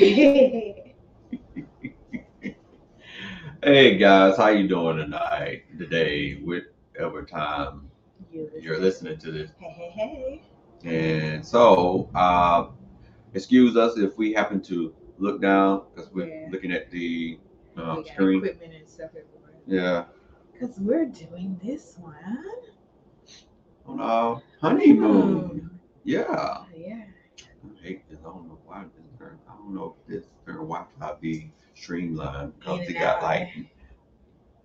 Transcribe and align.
Hey 3.62 3.98
guys, 3.98 4.36
how 4.38 4.48
you 4.48 4.66
doing 4.66 4.96
tonight? 4.96 5.64
Today, 5.78 6.34
whatever 6.42 7.24
time 7.24 7.90
you're 8.60 8.78
listening 8.80 9.18
to 9.18 9.30
this, 9.30 9.50
Hey, 9.58 9.90
hey, 9.94 10.42
and 10.84 11.44
so 11.44 12.08
uh, 12.14 12.68
excuse 13.34 13.76
us 13.76 13.98
if 13.98 14.16
we 14.16 14.32
happen 14.32 14.62
to 14.62 14.94
look 15.18 15.42
down 15.42 15.82
because 15.94 16.10
we're 16.12 16.28
Yeah. 16.28 16.48
looking 16.50 16.72
at 16.72 16.90
the 16.90 17.38
um, 17.76 18.04
screen. 18.04 18.38
equipment 18.38 18.72
and 18.74 18.88
stuff 18.88 19.10
everywhere. 19.10 19.60
Yeah, 19.66 20.04
Because 20.52 20.78
we're 20.80 21.06
doing 21.06 21.60
this 21.62 21.98
one. 21.98 22.14
on 23.86 24.00
our 24.00 24.42
honeymoon. 24.60 25.80
Yeah, 26.04 26.24
Oh, 26.28 26.66
yeah. 26.74 27.04
I 27.64 27.82
hate 27.82 28.08
this. 28.10 28.18
I 28.20 28.24
don't 28.30 28.48
know 28.48 28.58
why 28.64 28.84
this 28.84 29.04
turn. 29.18 29.38
I 29.48 29.52
don't 29.70 29.80
know 29.80 29.94
if 30.08 30.12
this 30.22 30.28
turn 30.46 30.56
Wi-Fi 30.56 31.14
be 31.20 31.50
streamlined 31.74 32.58
because 32.58 32.80
and 32.86 32.94
got 32.98 33.22
like 33.22 33.48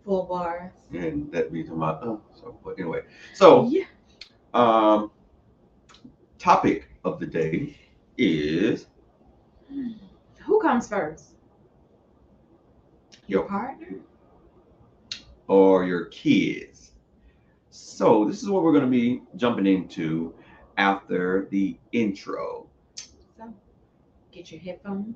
Full 0.04 0.24
bars. 0.26 0.72
and 0.94 1.32
that 1.32 1.52
be 1.52 1.64
to 1.64 1.74
my 1.74 1.92
uh, 1.92 2.18
so 2.34 2.58
but 2.64 2.78
anyway. 2.80 3.02
So 3.34 3.68
Yeah. 3.68 3.86
um 4.54 5.12
topic 6.40 6.90
of 7.04 7.20
the 7.20 7.26
day 7.28 7.76
is 8.18 8.88
Who 10.46 10.60
comes 10.62 10.88
first? 10.88 11.32
Your 13.28 13.44
Yo. 13.44 13.48
partner? 13.48 13.88
or 15.48 15.86
your 15.86 16.06
kids. 16.06 16.92
So 17.70 18.26
this 18.26 18.42
is 18.42 18.50
what 18.50 18.64
we're 18.64 18.74
gonna 18.74 18.88
be 18.88 19.22
jumping 19.36 19.68
into 19.68 20.34
after 20.78 21.48
the 21.52 21.78
intro. 21.92 22.68
Get 24.36 24.52
your 24.52 24.62
headphones 24.62 25.16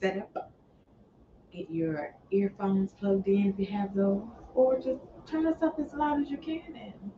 set 0.00 0.18
up. 0.18 0.52
Get 1.52 1.68
your 1.68 2.14
earphones 2.30 2.92
plugged 2.92 3.26
in 3.28 3.48
if 3.48 3.58
you 3.58 3.66
have 3.76 3.94
those. 3.94 4.22
Or 4.54 4.76
just 4.78 5.02
turn 5.26 5.46
us 5.46 5.62
up 5.62 5.80
as 5.80 5.92
loud 5.92 6.22
as 6.22 6.30
you 6.30 6.38
can 6.38 6.62
and 6.76 7.10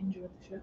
enjoy 0.00 0.22
the 0.22 0.48
show. 0.48 0.60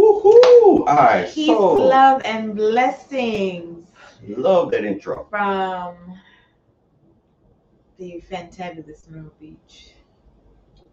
Woohoo! 0.00 0.80
All 0.80 0.84
right, 0.84 1.26
Peace, 1.26 1.46
so 1.46 1.72
love, 1.72 2.20
and 2.26 2.54
blessings 2.54 3.88
love 4.28 4.70
that 4.72 4.84
intro. 4.84 5.26
from 5.30 5.96
the 7.96 8.22
fantabulous 8.30 9.08
Myrtle 9.08 9.32
Beach. 9.40 9.92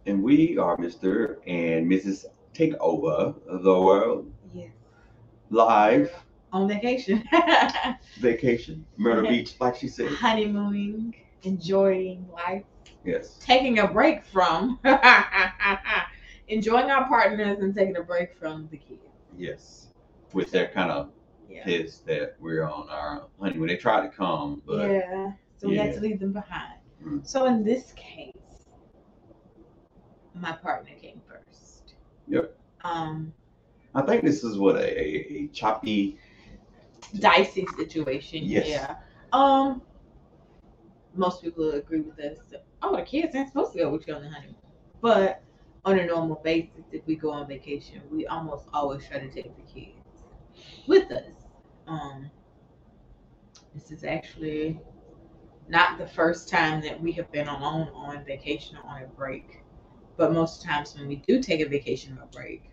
And 0.05 0.23
we 0.23 0.57
are 0.57 0.77
Mr. 0.77 1.35
and 1.45 1.91
Mrs. 1.91 2.23
Take 2.53 2.75
Over 2.79 3.35
the 3.45 3.77
World 3.81 4.31
Yes. 4.53 4.69
live 5.49 6.09
On 6.53 6.65
vacation. 6.65 7.25
vacation, 8.21 8.85
Myrtle 8.95 9.27
Beach, 9.29 9.55
like 9.59 9.75
she 9.75 9.89
said. 9.89 10.13
Honeymooning, 10.13 11.13
enjoying 11.43 12.25
life, 12.33 12.63
Yes. 13.03 13.38
taking 13.41 13.79
a 13.79 13.88
break 13.88 14.23
from 14.23 14.79
enjoying 16.47 16.89
our 16.91 17.07
partners 17.07 17.59
and 17.59 17.73
taking 17.73 17.97
a 17.97 18.03
break 18.03 18.37
from 18.37 18.67
the 18.71 18.77
kids. 18.77 19.01
Yes. 19.37 19.87
With 20.33 20.51
that 20.51 20.73
kind 20.73 20.91
of 20.91 21.11
Yeah. 21.49 21.63
pissed 21.63 22.05
that 22.07 22.35
we're 22.39 22.63
on 22.63 22.89
our 22.89 23.27
honeymoon. 23.39 23.67
They 23.67 23.77
tried 23.77 24.01
to 24.01 24.09
come, 24.09 24.61
but 24.65 24.89
yeah. 24.89 25.31
So 25.57 25.69
we 25.69 25.77
had 25.77 25.93
to 25.93 25.99
leave 25.99 26.19
them 26.19 26.33
behind. 26.33 26.79
Mm. 27.03 27.25
So 27.25 27.45
in 27.45 27.63
this 27.63 27.93
case, 27.93 28.33
my 30.33 30.51
partner 30.51 30.91
came 30.99 31.21
first. 31.27 31.93
Yep. 32.27 32.57
Um, 32.83 33.33
I 33.95 34.01
think 34.01 34.23
this 34.23 34.43
is 34.43 34.57
what 34.57 34.75
a, 34.75 34.99
a, 34.99 35.43
a 35.43 35.47
choppy. 35.49 36.17
dicey 37.19 37.67
situation. 37.77 38.43
Yes. 38.43 38.67
Yeah. 38.67 38.95
Um, 39.31 39.81
most 41.15 41.43
people 41.43 41.71
agree 41.71 42.01
with 42.01 42.19
us. 42.19 42.39
Oh, 42.81 42.95
the 42.95 43.03
kids 43.03 43.35
aren't 43.35 43.49
supposed 43.49 43.73
to 43.73 43.79
go 43.79 43.89
with 43.91 44.07
you 44.07 44.15
on 44.15 44.23
the 44.23 44.29
honeymoon. 44.29 44.55
But 44.99 45.43
on 45.85 45.99
a 45.99 46.05
normal 46.05 46.39
basis, 46.44 46.85
if 46.91 47.05
we 47.05 47.16
go 47.16 47.31
on 47.31 47.47
vacation, 47.47 48.01
we 48.11 48.25
almost 48.27 48.67
always 48.73 49.05
try 49.07 49.19
to 49.19 49.29
take 49.29 49.53
the 49.55 49.71
kids 49.73 49.97
with 50.88 51.11
us. 51.11 51.25
Um, 51.88 52.29
this 53.75 53.91
is 53.91 54.03
actually 54.03 54.79
not 55.67 55.97
the 55.97 56.07
first 56.07 56.47
time 56.49 56.81
that 56.81 56.99
we 57.01 57.11
have 57.13 57.29
been 57.31 57.47
alone 57.47 57.89
on 57.93 58.23
vacation 58.23 58.77
or 58.77 58.89
on 58.89 59.03
a 59.03 59.07
break. 59.07 59.59
But 60.16 60.31
most 60.31 60.63
times 60.63 60.95
when 60.95 61.07
we 61.07 61.17
do 61.17 61.41
take 61.41 61.59
a 61.61 61.66
vacation 61.67 62.17
or 62.17 62.23
a 62.23 62.27
break, 62.27 62.69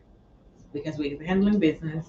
because 0.72 0.96
we're 0.98 1.20
handling 1.24 1.58
business, 1.58 2.06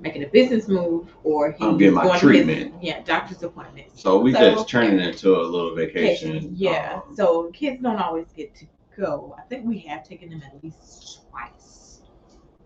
making 0.00 0.24
a 0.24 0.28
business 0.28 0.66
move, 0.66 1.14
or 1.22 1.52
he's 1.52 1.60
I'm 1.62 1.76
getting 1.76 1.94
my 1.94 2.04
going 2.04 2.18
to 2.20 2.28
his- 2.28 2.44
treatment. 2.46 2.74
yeah, 2.82 3.00
doctor's 3.02 3.42
appointment. 3.42 3.88
So 3.94 4.18
we 4.18 4.32
So- 4.32 4.40
just 4.54 4.68
turning 4.68 4.98
it 4.98 5.06
into 5.08 5.36
a 5.36 5.42
little 5.42 5.74
vacation. 5.74 6.52
Yeah. 6.56 7.00
um, 7.06 7.14
so 7.14 7.50
kids 7.52 7.82
don't 7.82 7.96
always 7.98 8.26
get 8.32 8.54
to 8.56 8.66
go. 8.98 9.34
I 9.38 9.42
think 9.42 9.66
we 9.66 9.78
have 9.80 10.06
taken 10.06 10.30
them 10.30 10.42
at 10.44 10.62
least 10.62 11.20
twice. 11.30 12.00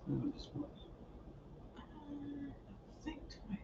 Um, 0.09 0.33
I 1.77 3.05
think 3.05 3.21
twice. 3.29 3.59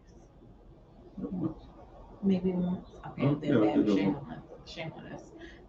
Maybe 2.23 2.51
once. 2.53 2.89
Okay, 3.07 3.27
Oh, 3.27 3.35
then 3.37 3.63
yeah, 3.63 3.77
bad. 3.77 3.87
Shame 3.89 4.17
on 4.17 4.33
us. 4.33 4.71
Shame 4.71 4.93
on 4.97 5.13
us. 5.13 5.23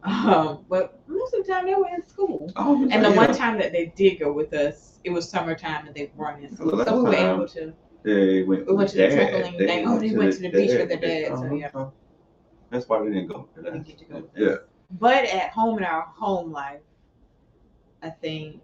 Um, 0.04 0.66
but 0.70 1.02
most 1.08 1.34
of 1.34 1.46
the 1.46 1.52
time 1.52 1.66
they 1.66 1.76
were 1.76 1.88
in 1.94 2.08
school. 2.08 2.52
Oh, 2.56 2.82
And 2.90 3.04
the 3.04 3.10
yeah. 3.10 3.16
one 3.18 3.34
time 3.36 3.58
that 3.60 3.72
they 3.72 3.88
did 3.96 4.20
go 4.20 4.32
with 4.32 4.54
us, 4.54 5.00
it 5.04 5.10
was 5.10 5.30
summertime 5.30 5.88
and 5.88 5.96
they 5.96 6.12
weren't 6.16 6.44
in 6.44 6.56
school. 6.56 6.84
So 6.86 7.04
we 7.04 7.10
were 7.10 7.16
able 7.16 7.48
to 7.50 7.74
They 8.04 8.44
went. 8.44 8.66
We 8.68 8.74
went 8.76 8.90
to 8.92 8.98
the 8.98 9.08
dad. 9.10 9.56
They 9.58 9.84
only 9.86 10.16
went 10.16 10.34
to 10.34 10.40
the 10.42 10.50
beach 10.52 10.72
with 10.72 10.88
their 10.90 10.98
dad, 11.00 11.28
so 11.38 11.44
Uh-huh. 11.46 11.56
yeah. 11.56 11.86
That's 12.70 12.88
why 12.88 13.00
they 13.04 13.10
didn't 13.10 13.28
go. 13.28 13.50
we 13.58 13.64
didn't 13.64 13.84
get 13.84 13.98
to 14.00 14.06
go 14.06 14.30
Yeah. 14.36 14.56
But 14.92 15.26
at 15.26 15.52
home 15.52 15.78
in 15.80 15.84
our 15.84 16.04
home 16.04 16.52
life, 16.52 16.82
I 18.02 18.10
think 18.10 18.62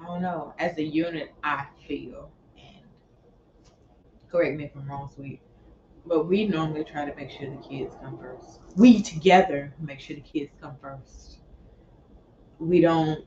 I 0.00 0.06
don't 0.06 0.22
know, 0.22 0.52
as 0.58 0.76
a 0.78 0.82
unit 0.82 1.32
I 1.44 1.66
feel 1.86 2.30
and 2.56 2.84
correct 4.30 4.56
me 4.56 4.64
if 4.64 4.74
I'm 4.74 4.88
wrong, 4.88 5.10
sweet. 5.14 5.40
But 6.04 6.26
we 6.26 6.46
normally 6.46 6.84
try 6.84 7.04
to 7.04 7.14
make 7.14 7.30
sure 7.30 7.48
the 7.48 7.56
kids 7.68 7.94
come 8.02 8.18
first. 8.18 8.60
We 8.76 9.00
together 9.00 9.72
make 9.78 10.00
sure 10.00 10.16
the 10.16 10.22
kids 10.22 10.50
come 10.60 10.74
first. 10.80 11.38
We 12.58 12.80
don't 12.80 13.24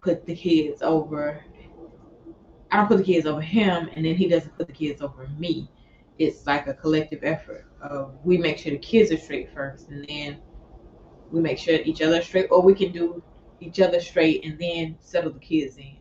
put 0.00 0.24
the 0.26 0.36
kids 0.36 0.82
over 0.82 1.42
I 2.70 2.78
don't 2.78 2.88
put 2.88 2.98
the 2.98 3.04
kids 3.04 3.26
over 3.26 3.40
him 3.40 3.88
and 3.94 4.04
then 4.04 4.16
he 4.16 4.28
doesn't 4.28 4.56
put 4.56 4.66
the 4.66 4.72
kids 4.72 5.00
over 5.00 5.28
me. 5.38 5.68
It's 6.18 6.46
like 6.46 6.66
a 6.66 6.74
collective 6.74 7.20
effort. 7.22 7.66
Uh, 7.82 8.06
we 8.24 8.36
make 8.36 8.58
sure 8.58 8.72
the 8.72 8.78
kids 8.78 9.12
are 9.12 9.16
straight 9.16 9.52
first 9.52 9.88
and 9.90 10.04
then 10.08 10.38
we 11.30 11.40
make 11.40 11.58
sure 11.58 11.74
each 11.74 12.02
other 12.02 12.20
straight 12.22 12.48
or 12.50 12.62
we 12.62 12.74
can 12.74 12.92
do 12.92 13.22
each 13.64 13.80
other 13.80 14.00
straight 14.00 14.44
and 14.44 14.58
then 14.58 14.96
settle 15.00 15.32
the 15.32 15.38
kids 15.38 15.76
in. 15.78 15.96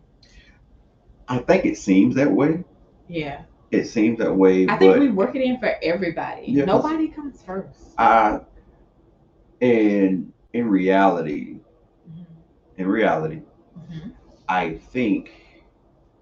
I 1.27 1.39
think 1.39 1.65
it 1.65 1.77
seems 1.77 2.15
that 2.15 2.31
way. 2.31 2.63
Yeah. 3.07 3.43
It 3.71 3.85
seems 3.85 4.19
that 4.19 4.35
way, 4.35 4.67
I 4.67 4.77
think 4.77 4.99
we 4.99 5.09
work 5.09 5.35
it 5.35 5.41
in 5.41 5.59
for 5.59 5.73
everybody. 5.81 6.45
Yeah, 6.47 6.65
Nobody 6.65 7.07
comes 7.07 7.41
first. 7.41 7.95
I, 7.97 8.41
in 9.61 10.31
in 10.53 10.67
reality, 10.69 11.57
Mhm. 12.07 12.25
in 12.77 12.87
reality, 12.87 13.41
Mhm. 13.75 14.11
I 14.47 14.75
think 14.75 15.31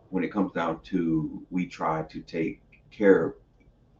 when 0.09 0.23
it 0.23 0.31
comes 0.31 0.53
down 0.53 0.79
to 0.83 1.45
we 1.49 1.65
try 1.65 2.03
to 2.03 2.21
take 2.21 2.61
care 2.89 3.25
of 3.25 3.33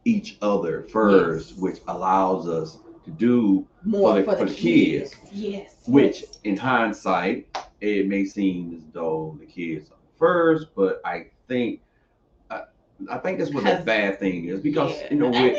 each 0.06 0.38
other 0.40 0.84
first, 0.84 1.50
Yes. 1.50 1.58
which 1.58 1.78
allows 1.88 2.48
us 2.48 2.78
to 3.04 3.10
do 3.10 3.66
More 3.84 4.14
the- 4.14 4.24
for, 4.24 4.36
for 4.36 4.44
the, 4.46 4.54
kids. 4.54 5.14
kids. 5.14 5.16
Yes. 5.32 5.74
which 5.86 6.24
in 6.44 6.56
hindsight 6.56 7.48
it 7.80 8.06
may 8.06 8.24
seem 8.24 8.74
as 8.76 8.82
though 8.92 9.36
the 9.40 9.46
kids 9.46 9.90
are 9.90 9.96
first, 10.18 10.68
but 10.76 11.00
I 11.04 11.26
think 11.48 11.80
I, 12.50 12.62
I 13.10 13.18
think 13.18 13.38
that's 13.38 13.50
what 13.52 13.64
the 13.64 13.82
bad 13.84 14.18
thing 14.18 14.46
is 14.46 14.60
because 14.60 14.92
Yeah. 14.92 15.08
you 15.10 15.18
know 15.18 15.30
with, 15.30 15.56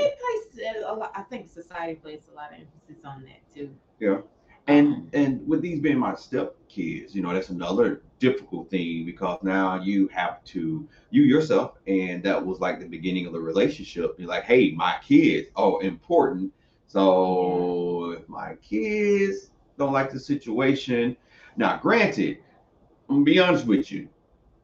a 0.85 0.93
lot. 0.93 1.11
I 1.15 1.23
think 1.23 1.49
society 1.49 1.95
places 1.95 2.29
a 2.31 2.35
lot 2.35 2.51
of 2.53 2.59
emphasis 2.59 3.03
on 3.03 3.23
that 3.23 3.41
too. 3.53 3.73
Yeah, 3.99 4.19
and 4.67 4.87
um, 4.87 5.09
and 5.13 5.47
with 5.47 5.61
these 5.61 5.79
being 5.79 5.97
my 5.97 6.15
step 6.15 6.55
kids, 6.69 7.13
you 7.15 7.21
know, 7.21 7.33
that's 7.33 7.49
another 7.49 8.01
difficult 8.19 8.69
thing 8.69 9.05
because 9.05 9.39
now 9.43 9.81
you 9.81 10.07
have 10.09 10.43
to 10.45 10.87
you 11.09 11.23
yourself, 11.23 11.73
and 11.87 12.23
that 12.23 12.43
was 12.45 12.59
like 12.59 12.79
the 12.79 12.85
beginning 12.87 13.25
of 13.25 13.33
the 13.33 13.39
relationship. 13.41 14.15
You're 14.17 14.29
like, 14.29 14.43
hey, 14.45 14.71
my 14.71 14.95
kids 15.05 15.49
are 15.55 15.81
important. 15.83 16.51
So 16.93 18.11
if 18.11 18.29
my 18.29 18.53
kids 18.57 19.49
don't 19.79 19.93
like 19.93 20.11
the 20.11 20.19
situation, 20.19 21.17
now 21.57 21.77
granted, 21.77 22.37
I'm 23.09 23.15
gonna 23.15 23.25
be 23.25 23.39
honest 23.39 23.65
with 23.65 23.91
you. 23.91 24.07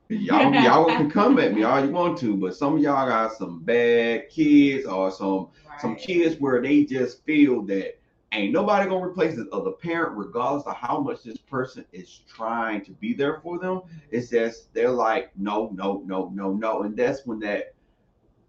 Y'all, 0.10 0.54
y'all 0.64 0.86
can 0.86 1.10
come 1.10 1.40
at 1.40 1.56
me 1.56 1.64
all 1.64 1.84
you 1.84 1.90
want 1.90 2.20
to, 2.20 2.38
but 2.38 2.56
some 2.56 2.76
of 2.76 2.82
y'all 2.84 3.08
got 3.08 3.34
some 3.34 3.64
bad 3.64 4.30
kids 4.30 4.86
or 4.86 5.10
some 5.10 5.48
some 5.80 5.96
kids 5.96 6.40
where 6.40 6.62
they 6.62 6.84
just 6.84 7.26
feel 7.26 7.64
that 7.64 7.98
ain't 8.32 8.54
nobody 8.54 8.88
gonna 8.88 9.04
replace 9.04 9.36
the 9.36 9.50
other 9.50 9.72
parent, 9.72 10.16
regardless 10.16 10.68
of 10.68 10.76
how 10.76 11.00
much 11.00 11.24
this 11.24 11.40
person 11.40 11.84
is 11.94 12.22
trying 12.28 12.86
to 12.86 12.92
be 12.92 13.12
there 13.12 13.40
for 13.42 13.58
them. 13.58 13.82
It's 14.12 14.30
just 14.30 14.72
they're 14.76 14.92
like, 14.92 15.32
no, 15.36 15.72
no, 15.74 16.04
no, 16.06 16.32
no, 16.36 16.54
no, 16.54 16.84
and 16.84 16.96
that's 16.96 17.26
when 17.26 17.40
that 17.40 17.74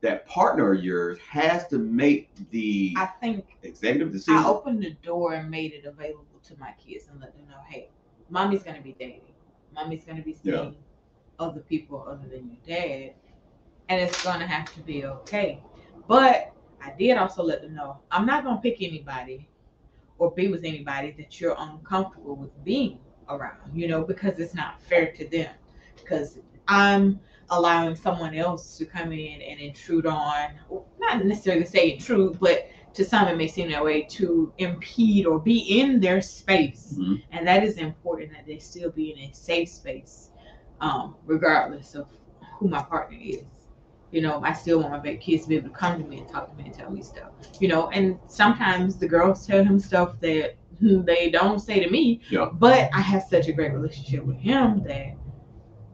that 0.00 0.26
partner 0.26 0.72
of 0.72 0.82
yours 0.82 1.18
has 1.28 1.66
to 1.68 1.78
make 1.78 2.30
the 2.50 2.94
I 2.96 3.06
think 3.20 3.58
executive 3.62 4.12
decision. 4.12 4.40
I 4.40 4.46
opened 4.48 4.82
the 4.82 4.92
door 5.02 5.34
and 5.34 5.50
made 5.50 5.72
it 5.72 5.84
available 5.84 6.40
to 6.44 6.56
my 6.58 6.72
kids 6.84 7.08
and 7.08 7.20
let 7.20 7.34
them 7.34 7.46
know, 7.48 7.58
hey, 7.68 7.90
mommy's 8.30 8.62
gonna 8.62 8.80
be 8.80 8.92
dating. 8.98 9.34
Mommy's 9.74 10.04
gonna 10.04 10.22
be 10.22 10.34
seeing 10.34 10.54
Yeah. 10.54 10.70
other 11.38 11.60
people 11.60 12.04
other 12.06 12.26
than 12.28 12.48
your 12.48 12.78
dad. 12.78 13.14
And 13.88 14.00
it's 14.00 14.22
gonna 14.24 14.46
have 14.46 14.72
to 14.74 14.80
be 14.80 15.04
okay. 15.04 15.62
But 16.06 16.52
I 16.80 16.92
did 16.98 17.18
also 17.18 17.42
let 17.42 17.60
them 17.62 17.74
know 17.74 18.00
I'm 18.10 18.24
not 18.24 18.44
gonna 18.44 18.60
pick 18.60 18.80
anybody 18.82 19.48
or 20.18 20.30
be 20.32 20.48
with 20.48 20.64
anybody 20.64 21.10
that 21.12 21.40
you're 21.40 21.56
uncomfortable 21.58 22.36
with 22.36 22.64
being 22.64 22.98
around, 23.28 23.58
you 23.74 23.88
know, 23.88 24.02
because 24.04 24.38
it's 24.38 24.54
not 24.54 24.80
fair 24.80 25.12
to 25.12 25.26
them. 25.28 25.54
Because 25.96 26.38
I'm 26.68 27.20
allowing 27.50 27.94
someone 27.96 28.34
else 28.34 28.76
to 28.78 28.84
come 28.84 29.12
in 29.12 29.42
and 29.42 29.60
intrude 29.60 30.06
on, 30.06 30.50
not 30.98 31.24
necessarily 31.24 31.64
say 31.66 31.92
intrude, 31.94 32.38
but 32.40 32.68
to 32.94 33.04
some 33.04 33.28
it 33.28 33.36
may 33.36 33.46
seem 33.46 33.70
that 33.70 33.84
way 33.84 34.02
to 34.02 34.52
impede 34.58 35.26
or 35.26 35.38
be 35.38 35.58
in 35.80 36.00
their 36.00 36.20
space 36.20 36.94
Mhm. 36.98 37.22
and 37.30 37.46
that 37.46 37.62
is 37.62 37.76
important 37.76 38.32
that 38.32 38.46
they 38.46 38.58
still 38.58 38.90
be 38.90 39.12
in 39.12 39.18
a 39.18 39.32
safe 39.32 39.68
space 39.68 40.30
um, 40.80 41.14
regardless 41.24 41.94
of 41.94 42.06
who 42.58 42.68
my 42.68 42.82
partner 42.82 43.16
is 43.20 43.44
you 44.10 44.20
know 44.20 44.40
i 44.42 44.52
still 44.52 44.80
want 44.82 45.04
my 45.04 45.14
kids 45.16 45.44
to 45.44 45.48
be 45.50 45.56
able 45.56 45.68
to 45.68 45.74
come 45.74 46.02
to 46.02 46.08
me 46.08 46.18
and 46.18 46.28
talk 46.28 46.50
to 46.50 46.56
me 46.56 46.64
and 46.66 46.74
tell 46.74 46.90
me 46.90 47.00
stuff 47.02 47.30
you 47.60 47.68
know 47.68 47.88
and 47.90 48.18
sometimes 48.26 48.96
the 48.96 49.06
girls 49.06 49.46
tell 49.46 49.62
him 49.62 49.78
stuff 49.78 50.18
that 50.20 50.56
they 50.80 51.30
don't 51.30 51.60
say 51.60 51.78
to 51.78 51.90
me 51.90 52.20
Yeah. 52.30 52.48
but 52.54 52.90
i 52.92 53.00
have 53.00 53.22
such 53.22 53.46
a 53.46 53.52
great 53.52 53.72
relationship 53.72 54.24
with 54.26 54.38
him 54.38 54.82
that 54.84 55.14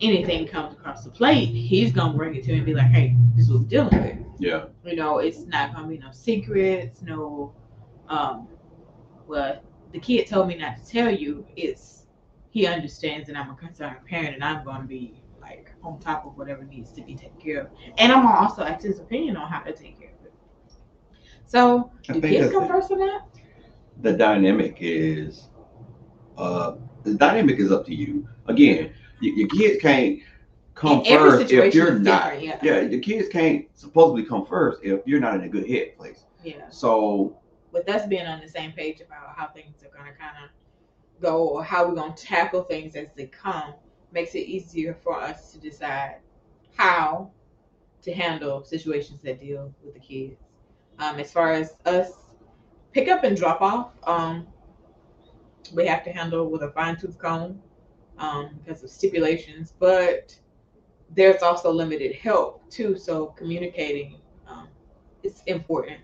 anything 0.01 0.47
comes 0.47 0.75
across 0.75 1.05
the 1.05 1.11
plate 1.11 1.47
he's 1.49 1.93
gonna 1.93 2.17
bring 2.17 2.35
it 2.35 2.43
to 2.45 2.51
me 2.53 2.59
and 2.59 2.67
be 2.67 2.75
like 2.75 2.87
hey 2.89 3.17
this 3.35 3.47
is 3.47 3.53
what 3.53 3.63
we're 3.63 3.69
dealing 3.69 4.03
with 4.03 4.17
Yeah, 4.39 4.65
you 4.85 4.97
know, 4.97 5.19
it's 5.19 5.47
not 5.47 5.75
gonna 5.75 5.89
be 5.89 5.99
no 5.99 6.11
secrets, 6.13 7.03
no 7.03 7.55
um 8.09 8.49
well 9.27 9.61
the 9.93 9.99
kid 9.99 10.27
told 10.27 10.49
me 10.49 10.57
not 10.57 10.77
to 10.77 10.85
tell 10.85 11.11
you, 11.11 11.47
it's 11.57 12.07
he 12.51 12.67
understands 12.67 13.27
that 13.29 13.37
I'm 13.37 13.51
a 13.51 13.55
concerned 13.55 13.97
parent 14.09 14.35
and 14.35 14.45
I'm 14.45 14.65
gonna 14.65 14.85
be 14.85 15.23
like 15.41 15.73
on 15.83 15.99
top 15.99 16.27
of 16.27 16.37
whatever 16.37 16.65
needs 16.65 16.93
to 16.93 17.03
be 17.03 17.15
taken 17.15 17.39
care 17.39 17.61
of. 17.63 17.69
And 17.99 18.13
I'm 18.13 18.23
gonna 18.23 18.39
also 18.39 18.63
ask 18.63 18.85
his 18.85 18.99
opinion 18.99 19.37
on 19.37 19.49
how 19.49 19.61
to 19.61 19.73
take 19.73 19.99
care 19.99 20.11
of 20.21 20.27
it. 20.27 20.33
So 21.47 21.93
I 22.09 22.13
do 22.15 22.21
kids 22.21 22.51
come 22.53 22.67
first 22.67 22.91
on 22.91 22.99
that? 22.99 23.23
the 24.01 24.13
dynamic 24.13 24.77
is 24.81 25.49
uh 26.37 26.73
the 27.05 27.15
dynamic 27.15 27.59
is 27.59 27.73
up 27.73 27.85
to 27.87 27.95
you. 27.95 28.29
Again, 28.47 28.93
your 29.21 29.49
kids 29.49 29.81
can't 29.81 30.21
come 30.75 31.03
every 31.07 31.31
first 31.31 31.53
if 31.53 31.75
you're 31.75 31.99
not. 31.99 32.41
yeah. 32.43 32.59
Yeah, 32.63 32.81
your 32.83 33.01
kids 33.01 33.29
can't 33.29 33.67
supposedly 33.75 34.25
come 34.25 34.47
first 34.47 34.81
if 34.83 35.01
you're 35.07 35.21
not 35.21 35.35
in 35.35 35.43
a 35.43 35.49
good 35.49 35.69
head 35.69 35.97
place. 35.97 36.25
Yeah. 36.45 36.69
So 36.69 37.39
With 37.73 37.89
us 37.89 38.07
being 38.07 38.27
on 38.27 38.41
the 38.41 38.49
same 38.49 38.73
page 38.73 39.01
about 39.01 39.37
how 39.37 39.49
things 39.49 39.83
are 39.83 39.97
gonna 39.97 40.13
kinda 40.13 40.51
go 41.21 41.49
or 41.49 41.65
how 41.65 41.89
we're 41.89 41.95
gonna 41.95 42.15
tackle 42.15 42.63
things 42.63 42.95
as 42.95 43.09
they 43.17 43.27
come 43.27 43.75
makes 44.13 44.35
it 44.35 44.41
easier 44.41 44.95
for 44.95 45.21
us 45.21 45.53
to 45.53 45.59
decide 45.59 46.17
how 46.77 47.31
to 48.03 48.13
handle 48.13 48.65
situations 48.65 49.21
that 49.23 49.41
deal 49.41 49.75
with 49.85 49.95
the 49.95 50.01
kids. 50.01 50.37
Um, 50.99 51.19
as 51.19 51.33
far 51.33 51.53
as 51.53 51.75
us 51.87 52.13
pick 52.93 53.09
up 53.09 53.25
and 53.25 53.37
drop 53.37 53.61
off, 53.61 53.93
um, 54.07 54.47
we 55.75 55.87
have 55.87 56.05
to 56.05 56.13
handle 56.13 56.49
with 56.49 56.63
a 56.63 56.71
fine 56.71 56.97
tooth 56.97 57.19
comb 57.19 57.61
um, 58.19 58.51
because 58.65 58.83
of 58.83 58.91
stipulations, 58.91 59.73
but 59.79 60.37
there's 61.15 61.43
also 61.43 61.71
limited 61.71 62.15
help 62.17 62.69
too. 62.71 62.97
So 62.97 63.27
communicating 63.39 64.21
um, 64.47 64.69
is 65.23 65.43
important, 65.47 66.01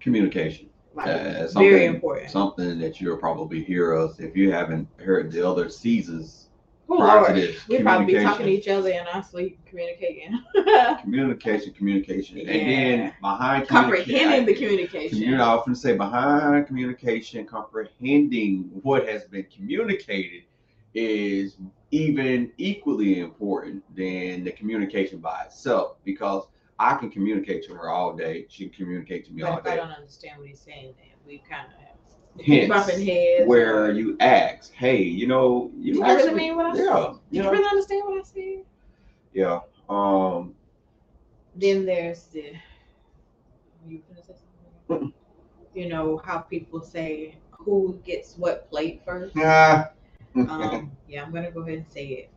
communication. 0.00 0.68
like 0.94 1.08
Uh, 1.08 1.48
very 1.54 1.84
important. 1.86 2.30
Something 2.30 2.78
that 2.80 3.00
you'll 3.00 3.16
probably 3.18 3.62
hear 3.62 3.96
us 3.96 4.18
if 4.20 4.36
you 4.36 4.50
haven't 4.52 4.88
heard 4.98 5.32
the 5.32 5.46
other 5.46 5.68
seasons 5.68 6.46
Oh, 6.88 6.98
prior 6.98 7.34
to 7.34 7.40
Lord. 7.40 7.56
We 7.68 7.82
probably 7.82 8.14
be 8.14 8.22
talking 8.22 8.46
to 8.46 8.52
each 8.52 8.68
other 8.68 8.90
in 8.90 9.04
our 9.12 9.22
sleep, 9.22 9.58
communicating, 9.66 10.38
Communication, 11.02 11.72
communication, 11.72 12.38
and 12.38 12.48
then 12.48 13.14
behind 13.20 13.66
comprehending 13.66 14.46
the 14.46 14.54
communication. 14.54 15.18
communication. 15.18 15.18
You 15.18 15.36
know, 15.36 15.44
I 15.44 15.48
often 15.48 15.74
say 15.74 15.96
behind 15.96 16.66
communication, 16.68 17.44
comprehending 17.44 18.70
what 18.82 19.08
has 19.08 19.24
been 19.24 19.46
communicated 19.54 20.42
is 20.96 21.56
even 21.90 22.50
equally 22.56 23.20
important 23.20 23.84
than 23.94 24.42
the 24.44 24.50
communication 24.52 25.18
by 25.18 25.42
itself 25.44 25.96
because 26.04 26.44
I 26.78 26.94
can 26.96 27.10
communicate 27.10 27.64
to 27.66 27.74
her 27.74 27.90
all 27.90 28.14
day. 28.14 28.46
She 28.48 28.68
can 28.68 28.84
communicate 28.84 29.26
to 29.26 29.32
me 29.32 29.42
all 29.42 29.56
But 29.56 29.66
if 29.66 29.72
I 29.72 29.76
don't 29.76 29.90
understand 29.92 30.38
what 30.38 30.48
he's 30.48 30.60
saying, 30.60 30.94
then 30.98 31.08
we 31.26 31.42
kind 31.48 31.66
of 31.68 32.44
Hence, 32.44 32.68
bumping 32.68 33.06
heads. 33.06 33.46
where 33.48 33.90
you 33.92 34.16
ask, 34.20 34.72
hey, 34.74 35.02
you 35.02 35.26
know, 35.26 35.70
you 35.78 35.94
Did 35.94 36.02
I 36.02 36.06
really 36.08 36.22
actually- 36.28 36.34
mean 36.40 36.56
what 36.56 36.66
I 36.66 36.68
yeah, 36.70 36.74
said? 36.74 36.86
you 36.86 37.12
Did 37.12 37.20
you 37.30 37.42
know, 37.42 37.50
really 37.52 37.68
understand 37.68 38.02
what 38.04 38.18
I 38.20 38.22
said? 38.24 38.64
yeah. 39.32 39.60
Um, 39.88 40.54
Then 41.54 41.86
there's 41.86 42.24
the. 42.24 42.52
You 43.88 44.02
gonna 44.08 44.22
say 44.22 44.34
something? 44.88 45.12
You 45.74 45.88
know 45.88 46.18
how 46.24 46.38
people 46.38 46.80
say 46.82 47.38
who 47.50 47.98
gets 48.04 48.34
what 48.36 48.68
plate 48.70 49.02
first. 49.04 49.34
ah, 49.38 49.90
Um, 50.36 50.92
yeah, 51.08 51.22
I'm 51.22 51.32
gonna 51.32 51.50
go 51.50 51.60
ahead 51.60 51.78
and 51.78 51.86
say 51.88 52.06
it. 52.06 52.30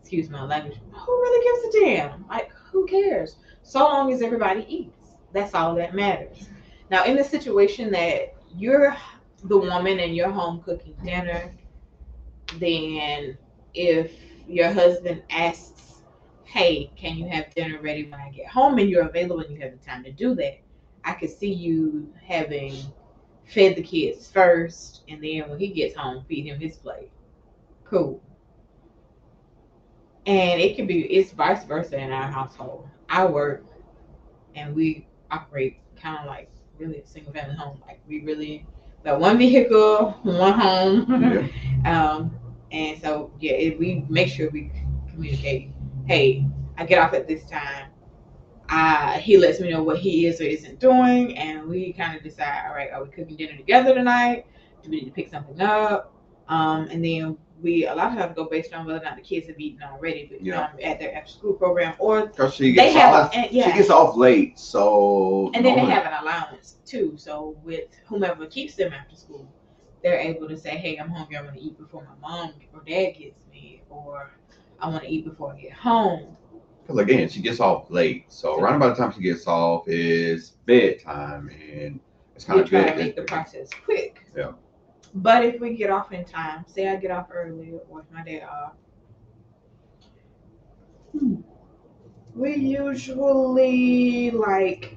Excuse 0.00 0.30
my 0.30 0.44
language. 0.44 0.78
Who 0.92 1.12
really 1.20 1.44
gives 1.44 1.76
a 1.76 1.80
damn? 1.80 2.26
Like, 2.28 2.50
who 2.52 2.86
cares? 2.86 3.36
So 3.62 3.80
long 3.80 4.12
as 4.12 4.22
everybody 4.22 4.64
eats, 4.68 5.10
that's 5.32 5.54
all 5.54 5.74
that 5.76 5.94
matters. 5.94 6.48
Now, 6.90 7.04
in 7.04 7.16
the 7.16 7.24
situation 7.24 7.90
that 7.92 8.34
you're 8.56 8.96
the 9.44 9.56
woman 9.56 10.00
and 10.00 10.14
you're 10.16 10.30
home 10.30 10.62
cooking 10.62 10.96
dinner, 11.04 11.52
then 12.56 13.38
if 13.74 14.12
your 14.48 14.72
husband 14.72 15.22
asks, 15.30 16.02
"Hey, 16.44 16.90
can 16.96 17.16
you 17.16 17.28
have 17.28 17.54
dinner 17.54 17.80
ready 17.80 18.04
when 18.04 18.20
I 18.20 18.30
get 18.30 18.48
home?" 18.48 18.78
and 18.78 18.90
you're 18.90 19.06
available 19.06 19.40
and 19.40 19.54
you 19.54 19.60
have 19.60 19.72
the 19.72 19.84
time 19.84 20.02
to 20.04 20.12
do 20.12 20.34
that, 20.34 20.58
I 21.04 21.12
could 21.12 21.30
see 21.30 21.52
you 21.52 22.12
having 22.26 22.74
fed 23.50 23.76
the 23.76 23.82
kids 23.82 24.30
first, 24.30 25.02
and 25.08 25.22
then 25.22 25.48
when 25.48 25.58
he 25.58 25.68
gets 25.68 25.96
home, 25.96 26.24
feed 26.28 26.46
him 26.46 26.58
his 26.58 26.76
plate. 26.76 27.10
Cool. 27.84 28.22
And 30.26 30.60
it 30.60 30.76
can 30.76 30.86
be 30.86 31.00
it's 31.02 31.32
vice 31.32 31.64
versa 31.64 31.98
in 31.98 32.12
our 32.12 32.30
household. 32.30 32.88
I 33.08 33.26
work, 33.26 33.64
and 34.54 34.74
we 34.74 35.06
operate 35.30 35.78
kind 36.00 36.18
of 36.18 36.26
like 36.26 36.50
really 36.78 36.98
a 36.98 37.06
single 37.06 37.32
family 37.32 37.56
home. 37.56 37.80
Like 37.86 38.00
we 38.08 38.20
really 38.22 38.66
got 39.04 39.20
one 39.20 39.38
vehicle, 39.38 40.12
one 40.22 40.58
home. 40.58 41.22
yeah. 41.22 41.46
Um, 41.80 42.38
and 42.72 43.00
so 43.00 43.32
yeah, 43.40 43.52
it, 43.52 43.78
we 43.78 44.04
make 44.10 44.28
sure 44.28 44.50
we 44.50 44.70
communicate. 45.08 45.70
Hey, 46.06 46.44
I 46.76 46.84
get 46.84 46.98
off 46.98 47.14
at 47.14 47.26
this 47.26 47.44
time. 47.46 47.88
Uh, 48.70 49.18
he 49.18 49.36
lets 49.36 49.60
me 49.60 49.70
know 49.70 49.82
what 49.82 49.98
he 49.98 50.26
is 50.26 50.40
or 50.40 50.44
isn't 50.44 50.78
doing, 50.78 51.36
and 51.36 51.66
we 51.66 51.92
kind 51.92 52.16
of 52.16 52.22
decide. 52.22 52.62
All 52.68 52.74
right, 52.74 52.90
are 52.92 53.02
we 53.02 53.10
cooking 53.10 53.36
dinner 53.36 53.56
together 53.56 53.94
tonight? 53.94 54.46
Do 54.82 54.90
we 54.90 55.00
need 55.00 55.06
to 55.06 55.10
pick 55.10 55.28
something 55.28 55.60
up? 55.60 56.14
Um, 56.48 56.86
and 56.90 57.04
then 57.04 57.36
we 57.62 57.86
a 57.86 57.94
lot 57.94 58.12
of 58.12 58.18
times 58.18 58.32
go 58.36 58.44
based 58.44 58.72
on 58.72 58.86
whether 58.86 59.00
or 59.00 59.04
not 59.04 59.16
the 59.16 59.22
kids 59.22 59.48
have 59.48 59.58
eaten 59.58 59.82
already, 59.82 60.28
but 60.30 60.42
Yeah. 60.42 60.62
um, 60.62 60.70
at 60.82 60.98
their 61.00 61.14
after 61.16 61.30
school 61.32 61.52
program, 61.54 61.94
or 61.98 62.26
Because 62.26 62.54
she 62.54 62.72
they 62.72 62.92
gets 62.92 62.94
have 62.96 63.14
off. 63.14 63.34
a, 63.34 63.38
and, 63.38 63.52
yeah, 63.52 63.70
She 63.72 63.78
gets 63.78 63.90
off 63.90 64.16
late, 64.16 64.58
so 64.58 65.50
and 65.54 65.64
then 65.64 65.74
they 65.74 65.84
have 65.84 66.06
an 66.06 66.14
allowance 66.22 66.76
too. 66.86 67.14
So 67.16 67.56
with 67.64 67.86
whomever 68.06 68.46
keeps 68.46 68.76
them 68.76 68.92
after 68.92 69.16
school, 69.16 69.48
they're 70.02 70.18
able 70.18 70.48
to 70.48 70.56
say, 70.56 70.76
"Hey, 70.76 70.96
I'm 70.96 71.10
hungry. 71.10 71.36
I 71.36 71.42
want 71.42 71.56
to 71.56 71.60
eat 71.60 71.76
before 71.76 72.04
my 72.04 72.16
mom 72.28 72.54
or 72.72 72.80
dad 72.86 73.10
gets 73.18 73.46
me, 73.50 73.82
or 73.90 74.30
I 74.78 74.88
want 74.88 75.02
to 75.02 75.10
eat 75.10 75.24
before 75.24 75.52
I 75.52 75.60
get 75.60 75.72
home." 75.72 76.36
Because 76.90 77.02
again, 77.04 77.28
she 77.28 77.40
gets 77.40 77.60
off 77.60 77.90
late, 77.90 78.32
so 78.32 78.58
around 78.58 78.76
about 78.76 78.96
the 78.96 79.02
time 79.02 79.12
she 79.12 79.20
gets 79.20 79.46
off 79.46 79.86
is 79.86 80.50
bedtime, 80.66 81.48
and 81.50 82.00
it's 82.34 82.44
kind 82.44 82.58
We 82.58 82.62
of 82.64 82.68
try 82.68 82.82
good. 82.84 82.92
to 82.92 82.96
make 82.96 83.16
the 83.16 83.22
process 83.22 83.70
quick. 83.84 84.26
Yeah. 84.36 84.52
But 85.14 85.44
if 85.44 85.60
we 85.60 85.76
get 85.76 85.90
off 85.90 86.12
in 86.12 86.24
time, 86.24 86.64
say 86.66 86.88
I 86.88 86.96
get 86.96 87.10
off 87.12 87.28
early 87.32 87.74
or 87.88 88.00
if 88.00 88.10
my 88.12 88.24
day 88.24 88.42
off, 88.42 88.72
hmm, 91.12 91.36
we 92.34 92.56
usually 92.56 94.30
like 94.30 94.96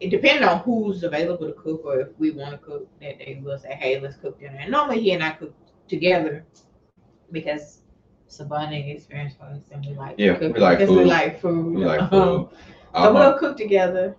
it 0.00 0.10
depends 0.10 0.46
on 0.46 0.60
who's 0.60 1.04
available 1.04 1.46
to 1.46 1.52
cook 1.54 1.82
or 1.84 2.00
if 2.00 2.08
we 2.18 2.30
want 2.32 2.52
to 2.52 2.58
cook 2.58 2.88
that 3.00 3.18
day 3.18 3.40
we'll 3.42 3.58
say 3.58 3.74
hey 3.74 4.00
let's 4.00 4.16
cook 4.16 4.38
dinner 4.40 4.58
and 4.60 4.70
normally 4.70 5.00
he 5.00 5.12
and 5.12 5.22
i 5.22 5.30
cook 5.30 5.54
together 5.88 6.44
because 7.32 7.81
a 8.40 8.44
bonding 8.44 8.88
experience 8.88 9.34
for 9.34 9.44
us 9.44 9.62
and 9.72 9.84
we 9.86 9.94
like 9.94 10.14
Yeah, 10.18 10.34
cooking 10.34 10.52
we 10.54 10.60
like 10.60 10.78
because 10.78 10.94
we 10.96 11.04
like 11.04 11.40
food 11.40 11.74
We 11.76 11.84
like 11.84 12.00
Um, 12.00 12.08
food. 12.10 12.48
so 12.94 13.08
I'm 13.08 13.14
we'll 13.14 13.38
cook 13.38 13.56
together 13.56 14.16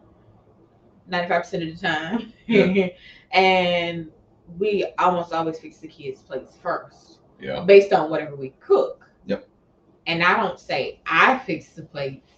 95% 1.09 1.63
of 1.73 1.79
the 1.79 1.87
time 1.87 2.33
Yeah. 2.47 2.87
and 3.31 4.09
we 4.57 4.85
almost 4.99 5.33
always 5.33 5.59
fix 5.59 5.77
the 5.79 5.87
kids 5.87 6.21
plates 6.21 6.57
first 6.61 7.19
yeah. 7.39 7.61
based 7.65 7.93
on 7.93 8.09
whatever 8.09 8.35
we 8.35 8.49
cook 8.59 9.05
Yep. 9.25 9.47
and 10.07 10.23
i 10.23 10.35
don't 10.35 10.59
say 10.59 10.99
i 11.05 11.37
fix 11.39 11.69
the 11.69 11.83
plates 11.83 12.31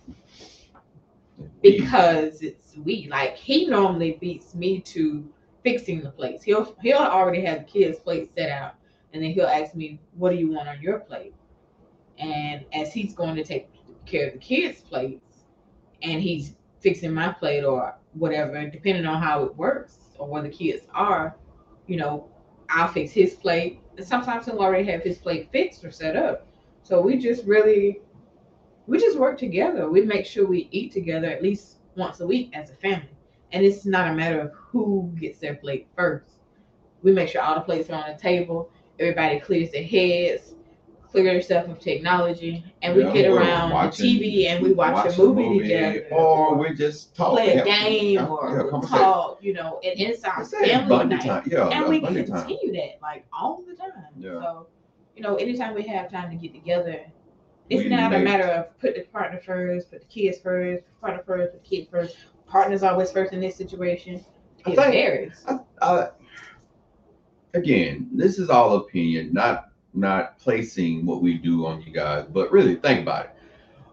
because 1.61 2.41
it's 2.41 2.75
we. 2.77 3.07
Like 3.09 3.35
he 3.35 3.67
normally 3.67 4.17
beats 4.21 4.53
me 4.55 4.79
to 4.81 5.25
fixing 5.63 6.01
the 6.01 6.09
plates. 6.11 6.43
He'll 6.43 6.75
he'll 6.81 6.97
already 6.97 7.41
have 7.41 7.59
the 7.59 7.63
kids' 7.65 7.99
plate 7.99 8.29
set 8.35 8.49
out, 8.49 8.75
and 9.13 9.23
then 9.23 9.31
he'll 9.31 9.47
ask 9.47 9.75
me, 9.75 9.99
"What 10.15 10.31
do 10.31 10.37
you 10.37 10.51
want 10.51 10.67
on 10.69 10.81
your 10.81 10.99
plate?" 10.99 11.33
And 12.17 12.65
as 12.73 12.93
he's 12.93 13.13
going 13.13 13.35
to 13.35 13.43
take 13.43 13.69
care 14.05 14.27
of 14.27 14.33
the 14.33 14.39
kids' 14.39 14.81
plates, 14.81 15.45
and 16.01 16.21
he's 16.21 16.55
fixing 16.79 17.13
my 17.13 17.29
plate 17.29 17.63
or 17.63 17.95
whatever, 18.13 18.69
depending 18.69 19.05
on 19.05 19.21
how 19.21 19.43
it 19.43 19.55
works 19.55 19.97
or 20.17 20.27
where 20.27 20.41
the 20.41 20.49
kids 20.49 20.85
are, 20.93 21.35
you 21.87 21.97
know, 21.97 22.29
I'll 22.69 22.87
fix 22.87 23.11
his 23.11 23.33
plate. 23.35 23.81
And 23.97 24.05
sometimes 24.05 24.45
he'll 24.45 24.59
already 24.59 24.89
have 24.91 25.01
his 25.01 25.17
plate 25.17 25.49
fixed 25.51 25.83
or 25.83 25.91
set 25.91 26.15
up. 26.15 26.47
So 26.83 27.01
we 27.01 27.17
just 27.17 27.45
really 27.45 28.01
we 28.87 28.99
just 28.99 29.17
work 29.17 29.37
together. 29.37 29.89
We 29.89 30.01
make 30.01 30.25
sure 30.25 30.45
we 30.45 30.67
eat 30.71 30.91
together 30.93 31.27
at 31.27 31.41
least 31.41 31.77
once 31.95 32.19
a 32.19 32.27
week 32.27 32.51
as 32.53 32.69
a 32.69 32.75
family. 32.75 33.09
And 33.51 33.65
it's 33.65 33.85
not 33.85 34.07
a 34.07 34.13
matter 34.13 34.39
of 34.39 34.51
who 34.53 35.11
gets 35.19 35.39
their 35.39 35.55
plate 35.55 35.87
first. 35.95 36.35
We 37.01 37.11
make 37.11 37.29
sure 37.29 37.41
all 37.41 37.55
the 37.55 37.61
plates 37.61 37.89
are 37.89 37.93
on 37.93 38.15
the 38.15 38.21
table. 38.21 38.69
Everybody 38.99 39.39
clears 39.39 39.71
their 39.71 39.83
heads, 39.83 40.54
clear 41.15 41.41
stuff 41.41 41.67
of 41.69 41.79
technology, 41.79 42.63
and 42.81 42.95
we 42.95 43.03
Yeah, 43.03 43.13
get 43.13 43.31
around 43.31 43.71
watching- 43.71 44.19
the 44.19 44.19
TV 44.19 44.47
and 44.47 44.63
we 44.63 44.73
watch, 44.73 45.17
a 45.17 45.17
movie, 45.17 45.59
together. 45.59 46.07
or 46.11 46.55
we 46.55 46.73
just 46.73 47.15
talk. 47.15 47.31
play 47.33 47.53
a 47.57 47.63
game 47.63 48.15
yeah, 48.15 48.25
or 48.25 48.69
yeah, 48.73 48.87
talk, 48.89 49.37
you 49.41 49.53
know, 49.53 49.79
and 49.83 50.15
our 50.25 50.45
family 50.45 51.05
night. 51.05 51.21
time. 51.21 51.43
Yeah, 51.49 51.67
and 51.69 51.87
we 51.87 52.01
continue 52.01 52.25
time. 52.27 52.47
that 52.73 53.01
like 53.01 53.25
all 53.37 53.63
the 53.67 53.75
time. 53.75 53.93
Yeah. 54.17 54.41
So, 54.41 54.67
you 55.15 55.23
know, 55.23 55.35
anytime 55.35 55.73
we 55.73 55.83
have 55.83 56.11
time 56.11 56.29
to 56.31 56.35
get 56.35 56.53
together, 56.53 56.99
it's 57.69 57.83
We 57.83 57.89
not 57.89 58.13
a 58.13 58.19
matter 58.19 58.43
of 58.43 58.77
put 58.79 58.95
the 58.95 59.01
partner 59.03 59.39
first, 59.39 59.89
put 59.91 60.01
the 60.01 60.07
kids 60.07 60.37
first, 60.39 60.83
partner 60.99 61.23
first, 61.25 61.53
put 61.53 61.63
the 61.63 61.69
kid 61.69 61.87
first. 61.89 62.17
Partner's 62.45 62.83
always 62.83 63.11
first 63.11 63.31
in 63.33 63.39
this 63.39 63.55
situation. 63.55 64.23
I 64.65 64.71
It 64.71 64.75
think- 64.75 64.91
varies. 64.93 65.45
uh, 65.81 66.07
again, 67.53 68.09
this 68.13 68.37
is 68.37 68.49
all 68.49 68.75
opinion, 68.75 69.31
not 69.33 69.69
not 69.95 70.37
placing 70.39 71.05
what 71.05 71.21
we 71.21 71.37
do 71.37 71.65
on 71.65 71.81
you 71.81 71.91
guys, 71.91 72.25
but 72.31 72.51
really 72.51 72.75
think 72.75 73.01
about 73.01 73.25
it. 73.25 73.31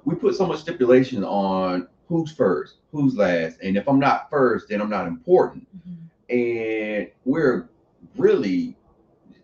We 0.04 0.14
put 0.14 0.34
so 0.34 0.46
much 0.46 0.60
stipulation 0.60 1.24
on 1.24 1.88
who's 2.08 2.32
first, 2.32 2.76
who's 2.90 3.16
last, 3.16 3.58
and 3.62 3.76
if 3.76 3.88
I'm 3.88 3.98
not 3.98 4.28
first, 4.28 4.68
then 4.68 4.80
I'm 4.80 4.90
not 4.90 5.06
important. 5.06 5.66
Mm-hmm. 5.76 6.36
And 6.36 7.10
we're 7.24 7.68
really 8.16 8.76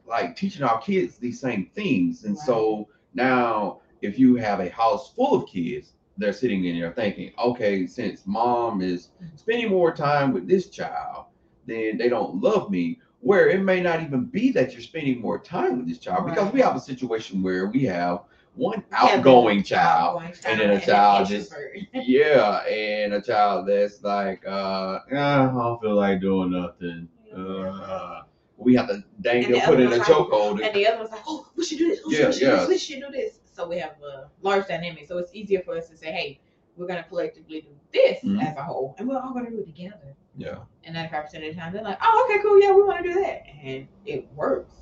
like 0.06 0.36
teaching 0.36 0.62
our 0.62 0.80
kids 0.80 1.16
these 1.18 1.40
same 1.40 1.70
things. 1.74 2.24
And 2.24 2.36
so 2.36 2.88
now 3.14 3.80
if 4.02 4.18
you 4.18 4.36
have 4.36 4.60
a 4.60 4.70
house 4.70 5.12
full 5.12 5.34
of 5.34 5.48
kids, 5.48 5.92
they're 6.16 6.32
sitting 6.32 6.64
in 6.64 6.80
there 6.80 6.92
thinking, 6.92 7.32
okay, 7.38 7.86
since 7.86 8.26
mom 8.26 8.80
is 8.80 9.08
mm-hmm. 9.22 9.36
spending 9.36 9.70
more 9.70 9.94
time 9.94 10.32
with 10.32 10.48
this 10.48 10.68
child, 10.68 11.26
then 11.66 11.96
they 11.96 12.08
don't 12.08 12.40
love 12.40 12.70
me. 12.70 12.98
Where 13.28 13.50
it 13.50 13.60
may 13.60 13.80
not 13.82 14.00
even 14.02 14.24
be 14.24 14.52
that 14.52 14.72
you're 14.72 14.80
spending 14.80 15.20
more 15.20 15.38
time 15.38 15.76
with 15.76 15.86
this 15.86 15.98
child 15.98 16.24
because 16.24 16.50
we 16.50 16.60
have 16.62 16.74
a 16.74 16.80
situation 16.80 17.42
where 17.42 17.66
we 17.66 17.82
have 17.84 18.20
one 18.54 18.82
Yeah, 18.90 18.98
outgoing 19.18 19.62
child, 19.62 20.22
outgoing 20.22 20.34
and 20.46 20.60
then 20.60 20.70
a 20.70 20.80
child 20.80 21.28
just- 21.28 21.52
yeah, 21.92 22.60
and 22.66 23.12
a 23.12 23.20
child 23.20 23.68
that's 23.68 24.02
like, 24.02 24.46
uh, 24.46 25.00
"Yeah, 25.12 25.42
I 25.42 25.52
don't 25.52 25.78
feel 25.78 25.94
like 25.94 26.22
doing 26.22 26.52
nothing. 26.52 27.08
Uh, 27.36 28.22
we 28.56 28.74
have 28.76 28.88
to 28.88 29.04
dang 29.20 29.50
near 29.50 29.60
put 29.60 29.78
in 29.78 29.92
a 29.92 29.98
chokehold. 29.98 30.64
And 30.64 30.74
the 30.74 30.86
other 30.86 30.96
one's 30.98 31.10
like, 31.10 31.20
oh, 31.26 31.46
we 31.54 31.64
should 31.66 31.78
do 31.78 31.88
this. 31.88 32.00
Oh, 32.06 32.10
Yeah, 32.10 32.26
we 32.28 32.32
should 32.32 32.42
yeah. 32.42 32.56
this. 32.56 32.68
We 32.68 32.78
should 32.78 33.00
do 33.02 33.10
this. 33.12 33.40
So 33.52 33.68
we 33.68 33.78
have 33.78 33.96
a 34.02 34.30
large 34.40 34.66
dynamic. 34.66 35.06
So 35.06 35.18
it's 35.18 35.34
easier 35.34 35.60
for 35.60 35.76
us 35.76 35.90
to 35.90 35.96
say, 35.98 36.10
hey, 36.12 36.40
we're 36.78 36.86
going 36.86 37.02
to 37.02 37.08
collectively 37.08 37.60
do 37.62 37.68
this 37.92 38.20
Mhm. 38.22 38.42
as 38.42 38.56
a 38.56 38.62
whole, 38.62 38.94
and 38.98 39.08
we're 39.08 39.18
all 39.18 39.32
going 39.32 39.44
to 39.46 39.50
do 39.50 39.58
it 39.60 39.66
together. 39.66 40.14
Yeah, 40.36 40.58
And 40.84 40.94
95% 40.94 41.48
of 41.48 41.54
the 41.54 41.60
time, 41.60 41.72
they're 41.72 41.82
like, 41.82 41.98
oh, 42.00 42.26
okay, 42.30 42.40
cool. 42.42 42.60
Yeah, 42.60 42.72
we 42.72 42.82
want 42.82 43.02
to 43.04 43.12
do 43.12 43.14
that. 43.20 43.42
And 43.62 43.88
it 44.06 44.28
works. 44.34 44.74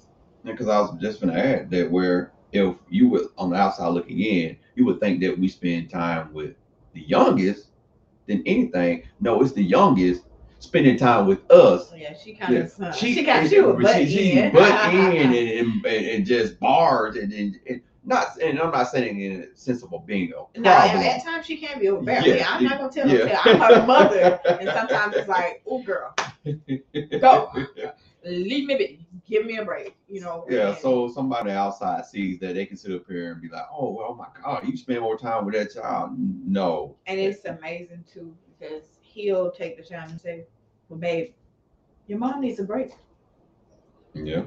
because 0.45 0.69
I 0.69 0.79
was 0.79 0.95
just 1.01 1.21
gonna 1.21 1.33
add 1.37 1.71
that 1.71 1.91
where 1.91 2.33
if 2.53 2.77
you 2.89 3.09
were 3.09 3.23
on 3.37 3.51
the 3.51 3.57
outside 3.57 3.89
looking 3.89 4.21
in, 4.21 4.57
you 4.77 4.85
would 4.85 5.01
think 5.01 5.21
that 5.23 5.37
we 5.37 5.49
spend 5.49 5.91
time 5.91 6.33
with 6.33 6.55
the 6.93 7.01
youngest 7.01 7.71
than 8.27 8.43
anything. 8.47 9.03
No, 9.19 9.43
it's 9.43 9.53
the 9.53 9.63
youngest 9.65 10.23
spending 10.61 10.97
time 10.99 11.27
with 11.27 11.51
us. 11.51 11.89
So 11.91 11.97
yeah, 11.97 12.15
she 12.15 12.35
kind 12.35 12.55
Yeah, 12.55 12.61
of, 12.61 12.81
uh, 12.81 12.93
she, 12.93 13.25
got 13.25 13.51
you 13.51 13.71
a 13.71 13.75
butt 13.81 13.97
she, 13.97 14.07
she 14.09 14.33
in. 14.39 14.53
butt 14.53 14.95
in 14.95 15.01
and, 15.17 15.35
and, 15.35 15.85
and, 15.87 16.07
and 16.07 16.27
just 16.27 16.61
bars 16.61 17.17
and, 17.17 17.33
and, 17.33 17.57
and 17.69 17.81
not 18.07 18.41
and 18.41 18.59
I'm 18.61 18.71
not 18.71 18.89
saying 18.89 19.21
in 19.21 19.43
a 19.53 19.57
sense 19.57 19.83
of 19.83 19.93
a 19.93 19.99
No, 19.99 20.47
and 20.55 20.65
problem. 20.65 21.03
at 21.03 21.25
times 21.25 21.45
she 21.47 21.57
can 21.57 21.79
be 21.81 21.89
overbearing. 21.89 22.25
Yeah, 22.39 22.47
I'm 22.49 22.65
not 22.65 22.79
gonna 22.79 22.93
tell 22.93 23.09
yeah. 23.09 23.27
her. 23.37 23.51
I'm 23.51 23.81
her 23.81 23.87
mother, 23.87 24.41
and 24.47 24.69
sometimes 24.71 25.17
it's 25.17 25.29
like, 25.29 25.63
"Oh, 25.67 25.83
girl, 25.83 26.15
go, 27.21 27.51
leave 28.25 28.67
me 28.67 28.77
be, 28.77 29.07
give 29.29 29.45
me 29.45 29.59
a 29.59 29.65
break," 29.65 29.97
you 30.09 30.21
know. 30.21 30.47
Yeah, 30.49 30.71
and- 30.71 30.79
so 30.79 31.09
somebody 31.09 31.51
outside 31.51 32.07
sees 32.07 32.39
that 32.41 32.55
they 32.55 32.65
can 32.65 32.77
sit 32.77 32.93
up 32.93 33.03
here 33.09 33.33
and 33.33 33.43
be 33.43 33.49
like, 33.49 33.67
"Oh, 33.73 33.91
well, 33.93 34.07
oh 34.11 34.15
my 34.15 34.29
God, 34.43 34.67
you 34.67 34.77
spend 34.77 35.01
more 35.01 35.19
time 35.19 35.45
with 35.45 35.55
that 35.55 35.75
child." 35.75 36.13
No, 36.17 36.97
and 37.07 37.19
it's 37.19 37.45
amazing 37.45 38.05
too 38.13 38.35
because 38.59 38.85
he'll 39.03 39.51
take 39.51 39.77
the 39.77 39.83
time 39.83 40.11
and 40.11 40.21
say, 40.21 40.47
"Well, 40.89 40.99
babe, 41.01 41.33
your 42.07 42.19
mom 42.19 42.41
needs 42.41 42.61
a 42.61 42.65
break. 42.65 42.93
yeah, 44.15 44.45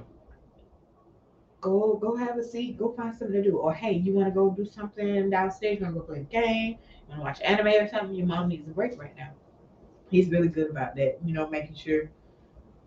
Go, 1.62 1.98
go 2.02 2.16
have 2.16 2.38
a 2.38 2.44
seat. 2.44 2.78
Go 2.78 2.94
find 2.94 3.16
something 3.16 3.34
to 3.34 3.44
do. 3.44 3.58
Or 3.58 3.74
hey, 3.74 3.94
you 3.94 4.14
want 4.14 4.28
to 4.28 4.34
go 4.34 4.50
do 4.50 4.66
something 4.66 5.30
downstairs? 5.30 5.80
You 5.80 5.86
want 5.86 5.96
to 5.96 6.02
go 6.02 6.06
play 6.06 6.20
a 6.20 6.24
game? 6.24 6.78
You 6.78 7.10
want 7.10 7.20
to 7.20 7.26
watch 7.26 7.42
anime 7.42 7.68
or 7.68 7.88
something? 7.90 8.16
Your 8.16 8.28
mom 8.28 8.50
needs 8.50 8.68
a 8.68 8.72
break 8.72 9.00
right 9.00 9.16
now." 9.18 9.32
He's 10.10 10.30
really 10.30 10.48
good 10.48 10.70
about 10.70 10.96
that. 10.96 11.20
You 11.24 11.34
know, 11.34 11.50
making 11.50 11.76
sure 11.76 12.10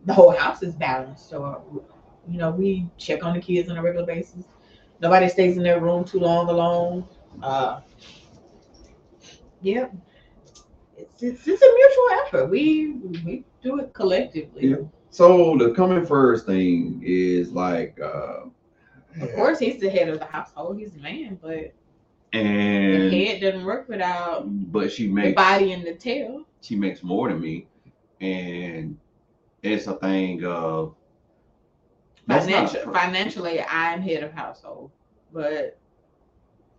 the 0.07 0.13
whole 0.13 0.33
house 0.33 0.63
is 0.63 0.75
balanced. 0.75 1.29
So, 1.29 1.85
you 2.29 2.39
know, 2.39 2.51
we 2.51 2.89
check 2.99 3.25
on 3.25 3.35
the 3.35 3.41
kids 3.41 3.71
on 3.71 3.77
a 3.77 3.83
regular 3.83 4.07
basis. 4.07 4.45
Nobody 5.01 5.29
stays 5.29 5.57
in 5.57 5.63
their 5.63 5.81
room 5.81 6.05
too 6.05 6.21
long 6.21 6.49
alone. 6.49 7.07
Uh, 7.43 7.81
yeah, 9.61 9.87
it's, 10.97 11.23
it's 11.23 11.47
it's 11.47 11.63
a 11.63 11.73
mutual 11.75 12.27
effort. 12.27 12.51
We 12.51 12.93
we 13.25 13.45
do 13.63 13.79
it 13.81 13.93
collectively. 13.93 14.69
Yeah. 14.69 14.77
So 15.11 15.57
the 15.59 15.73
coming 15.75 16.07
first 16.07 16.47
thing 16.47 17.03
is 17.05 17.53
like, 17.53 17.99
uh, 18.01 18.47
Of 19.21 19.33
course, 19.35 19.59
he's 19.59 19.81
the 19.81 19.91
head 19.91 20.09
of 20.09 20.19
the 20.19 20.25
household. 20.27 20.79
He's 20.79 20.93
the 20.93 21.01
man, 21.01 21.39
but 21.41 21.73
the 22.33 22.39
and 22.39 23.13
head 23.13 23.41
doesn't 23.41 23.65
work 23.65 23.89
without 23.89 24.45
but 24.73 24.91
she 24.91 25.07
the 25.07 25.13
makes 25.13 25.37
body 25.37 25.73
and 25.73 25.85
the 25.87 25.95
tail. 25.95 26.45
she 26.63 26.77
makes 26.77 27.03
more 27.03 27.29
than 27.29 27.41
me, 27.41 27.67
and 28.21 28.97
it's 29.63 29.87
a 29.87 29.95
thing 29.97 30.45
of 30.45 30.95
Financial, 32.29 32.93
financially, 32.93 33.61
I'm 33.63 34.01
head 34.01 34.23
of 34.23 34.33
household, 34.33 34.91
but 35.33 35.77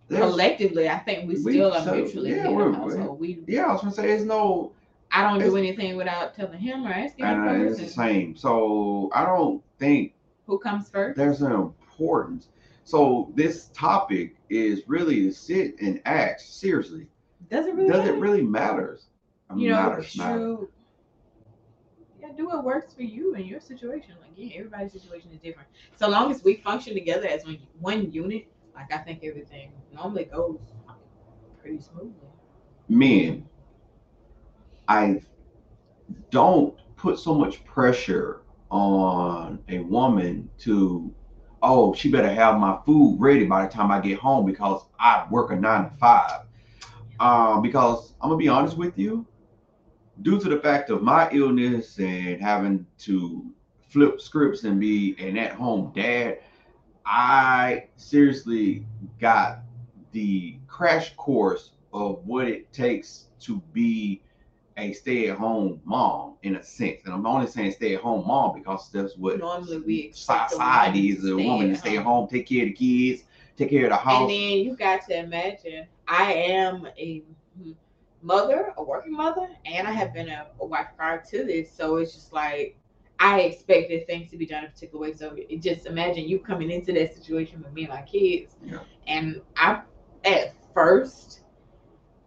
there's- 0.08 0.28
collectively, 0.30 0.88
I 0.88 0.98
think 0.98 1.28
we 1.28 1.34
We 1.42 1.52
still 1.52 1.72
are 1.72 1.84
so- 1.84 1.94
mutually 1.94 2.30
yeah, 2.30 2.48
head 2.48 2.60
of 2.60 2.74
household. 2.74 3.20
We, 3.20 3.40
yeah, 3.46 3.66
I 3.66 3.72
was 3.72 3.82
gonna 3.82 3.92
say 3.94 4.10
it's 4.10 4.24
no 4.24 4.72
I 5.12 5.22
don't 5.22 5.38
do 5.38 5.56
anything 5.56 5.96
without 5.96 6.34
telling 6.34 6.58
him 6.58 6.84
or 6.86 6.90
asking 6.90 7.24
him 7.26 7.46
and 7.46 7.62
it's 7.68 7.78
the 7.78 7.86
same. 7.88 8.34
So 8.34 9.10
I 9.14 9.24
don't 9.24 9.62
think 9.78 10.12
Who 10.46 10.58
comes 10.58 10.88
first? 10.88 11.16
there's 11.16 11.40
an 11.42 11.72
importance. 11.94 12.48
So 12.84 13.32
this 13.34 13.68
topic 13.68 14.36
is 14.50 14.82
really 14.86 15.22
to 15.22 15.32
sit 15.32 15.80
and 15.80 16.00
ask 16.04 16.40
seriously. 16.40 17.06
Does 17.50 17.66
it 17.66 17.74
really? 17.74 17.88
Does 17.88 18.00
it 18.00 18.12
matter? 18.12 18.20
really 18.20 18.42
matters? 18.42 19.06
I 19.48 19.54
mean, 19.54 19.64
you 19.64 19.70
know, 19.70 19.76
matters, 19.76 20.16
matters. 20.16 20.40
shoot. 20.40 20.72
Yeah, 22.20 22.28
do 22.36 22.46
what 22.46 22.64
works 22.64 22.94
for 22.94 23.02
you 23.02 23.34
and 23.34 23.46
your 23.46 23.60
situation. 23.60 24.14
Like, 24.20 24.30
yeah, 24.36 24.56
everybody's 24.56 24.92
situation 24.92 25.30
is 25.32 25.40
different. 25.40 25.68
So 25.96 26.08
long 26.08 26.30
as 26.30 26.42
we 26.42 26.56
function 26.56 26.94
together 26.94 27.26
as 27.26 27.44
one, 27.44 27.58
one 27.80 28.12
unit, 28.12 28.46
like 28.74 28.92
I 28.92 28.98
think 28.98 29.20
everything 29.22 29.72
normally 29.92 30.24
goes 30.24 30.58
pretty 31.60 31.80
smoothly. 31.80 32.12
Men, 32.88 33.46
I 34.88 35.22
don't 36.30 36.74
put 36.96 37.18
so 37.18 37.34
much 37.34 37.64
pressure 37.64 38.42
on 38.70 39.58
a 39.68 39.80
woman 39.80 40.48
to, 40.58 41.14
oh, 41.64 41.94
she 41.94 42.10
better 42.10 42.32
have 42.32 42.58
my 42.58 42.78
food 42.84 43.16
ready 43.18 43.46
by 43.46 43.66
the 43.66 43.72
time 43.72 43.90
I 43.90 44.00
get 44.00 44.18
home 44.18 44.44
because 44.44 44.82
I 44.98 45.26
work 45.30 45.50
a 45.50 45.56
nine 45.56 45.90
to 45.90 45.96
five. 45.96 46.42
Um, 47.18 47.62
because 47.62 48.12
I'm 48.20 48.28
gonna 48.28 48.38
be 48.38 48.48
honest 48.48 48.76
with 48.76 48.98
you, 48.98 49.26
due 50.22 50.38
to 50.40 50.48
the 50.48 50.58
fact 50.58 50.90
of 50.90 51.02
my 51.02 51.30
illness 51.30 51.98
and 51.98 52.40
having 52.40 52.86
to 52.98 53.44
flip 53.88 54.20
scripts 54.20 54.64
and 54.64 54.78
be 54.78 55.16
an 55.18 55.38
at-home 55.38 55.92
dad, 55.94 56.40
I 57.06 57.88
seriously 57.96 58.86
got 59.20 59.60
the 60.12 60.58
crash 60.66 61.14
course 61.16 61.70
of 61.92 62.24
what 62.26 62.48
it 62.48 62.72
takes 62.72 63.28
to 63.40 63.62
be 63.72 64.22
a 64.76 64.92
stay-at-home 64.92 65.80
mom 65.84 66.34
in 66.42 66.56
a 66.56 66.62
sense. 66.62 67.02
And 67.04 67.14
I'm 67.14 67.26
only 67.26 67.46
saying 67.46 67.72
stay-at-home 67.72 68.26
mom 68.26 68.58
because 68.58 68.90
that's 68.90 69.16
what 69.16 69.38
Normally 69.38 69.78
we 69.78 70.12
society 70.12 71.10
is 71.10 71.24
a 71.24 71.34
stay 71.34 71.46
woman 71.46 71.68
to 71.70 71.76
stay 71.76 71.96
at 71.96 72.02
home. 72.02 72.22
home, 72.22 72.28
take 72.28 72.48
care 72.48 72.62
of 72.62 72.70
the 72.70 72.74
kids, 72.74 73.24
take 73.56 73.70
care 73.70 73.84
of 73.84 73.90
the 73.90 73.96
house. 73.96 74.22
And 74.22 74.30
then 74.30 74.58
you 74.58 74.76
got 74.76 75.06
to 75.06 75.18
imagine, 75.18 75.86
I 76.08 76.32
am 76.32 76.88
a 76.98 77.22
mother, 78.22 78.72
a 78.76 78.82
working 78.82 79.12
mother, 79.12 79.48
and 79.64 79.86
I 79.86 79.92
have 79.92 80.12
been 80.12 80.28
a, 80.28 80.46
a 80.60 80.66
wife 80.66 80.88
prior 80.96 81.22
to 81.30 81.44
this. 81.44 81.70
So 81.70 81.96
it's 81.96 82.14
just 82.14 82.32
like 82.32 82.76
I 83.20 83.40
expected 83.40 84.06
things 84.06 84.30
to 84.32 84.36
be 84.36 84.46
done 84.46 84.64
a 84.64 84.68
particular 84.68 85.00
way. 85.00 85.12
So 85.14 85.34
it, 85.36 85.62
just 85.62 85.86
imagine 85.86 86.24
you 86.24 86.40
coming 86.40 86.70
into 86.70 86.92
that 86.94 87.14
situation 87.14 87.62
with 87.62 87.72
me 87.72 87.84
and 87.84 87.92
my 87.92 88.02
kids. 88.02 88.56
Yeah. 88.64 88.80
And 89.06 89.40
I, 89.56 89.82
at 90.24 90.54
first, 90.72 91.40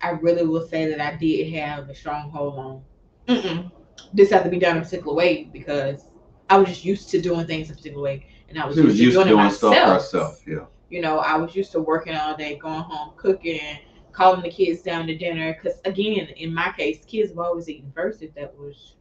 I 0.02 0.12
really 0.12 0.46
will 0.46 0.68
say 0.68 0.90
that 0.90 1.02
I 1.02 1.16
did 1.18 1.54
have 1.54 1.90
a 1.90 1.96
strong 1.96 2.30
hold 2.30 2.60
on. 2.60 2.84
Mm-mm, 3.28 3.72
this 4.14 4.30
had 4.30 4.44
to 4.44 4.50
be 4.50 4.60
done 4.60 4.78
a 4.78 4.82
particular 4.82 5.16
way 5.16 5.50
because 5.52 6.06
I 6.50 6.58
was 6.58 6.70
just 6.70 6.86
used 6.86 7.10
to 7.10 7.22
doing 7.22 7.46
things 7.46 7.70
a 7.70 7.76
particular 7.76 8.04
way, 8.04 8.28
and 8.50 8.60
I 8.60 8.66
was 8.66 8.76
she 8.76 8.82
was 8.82 9.00
used 9.00 9.18
to 9.18 9.24
doing, 9.24 9.36
doing 9.36 9.48
it 9.48 9.52
stuff 9.52 9.88
myself. 9.88 10.42
Yeah. 10.48 10.66
You 10.90 11.02
know, 11.02 11.20
I 11.20 11.36
was 11.36 11.56
used 11.56 11.72
to 11.74 11.82
working 11.82 12.16
all 12.16 12.36
day, 12.36 12.56
going 12.58 12.82
home, 12.82 13.14
cooking, 13.18 13.80
calling 14.14 14.42
the 14.42 14.50
kids 14.50 14.82
down 14.82 15.08
to 15.08 15.18
dinner. 15.18 15.54
Because 15.54 15.80
again, 15.84 16.28
in 16.38 16.54
my 16.54 16.72
case, 16.78 17.04
kids 17.06 17.34
were 17.34 17.46
always 17.46 17.70
eating 17.70 17.92
first 17.94 18.22
if 18.22 18.34
that 18.36 18.58
was 18.58 18.96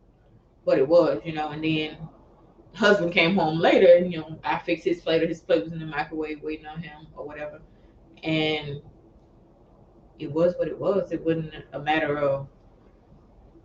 what 0.65 0.79
it 0.79 0.89
was, 0.89 1.21
you 1.25 1.33
know. 1.33 1.51
And 1.51 1.63
then 1.63 1.97
husband 2.75 3.13
came 3.13 3.37
home 3.37 3.59
later, 3.59 3.95
and 3.97 4.13
you 4.13 4.19
know, 4.19 4.39
I 4.43 4.59
fixed 4.59 4.85
his 4.85 5.01
plate 5.01 5.23
or 5.23 5.29
his 5.29 5.41
plate 5.41 5.63
was 5.63 5.73
in 5.73 5.79
the 5.79 5.87
microwave 5.87 6.43
waiting 6.43 6.67
on 6.67 6.83
him 6.83 7.07
or 7.15 7.27
whatever. 7.27 7.61
And 8.25 8.83
it 10.19 10.31
was 10.31 10.55
what 10.59 10.69
it 10.69 10.79
was. 10.79 11.13
It 11.13 11.25
wasn't 11.25 11.53
a 11.73 11.79
matter 11.79 12.19
of 12.19 12.49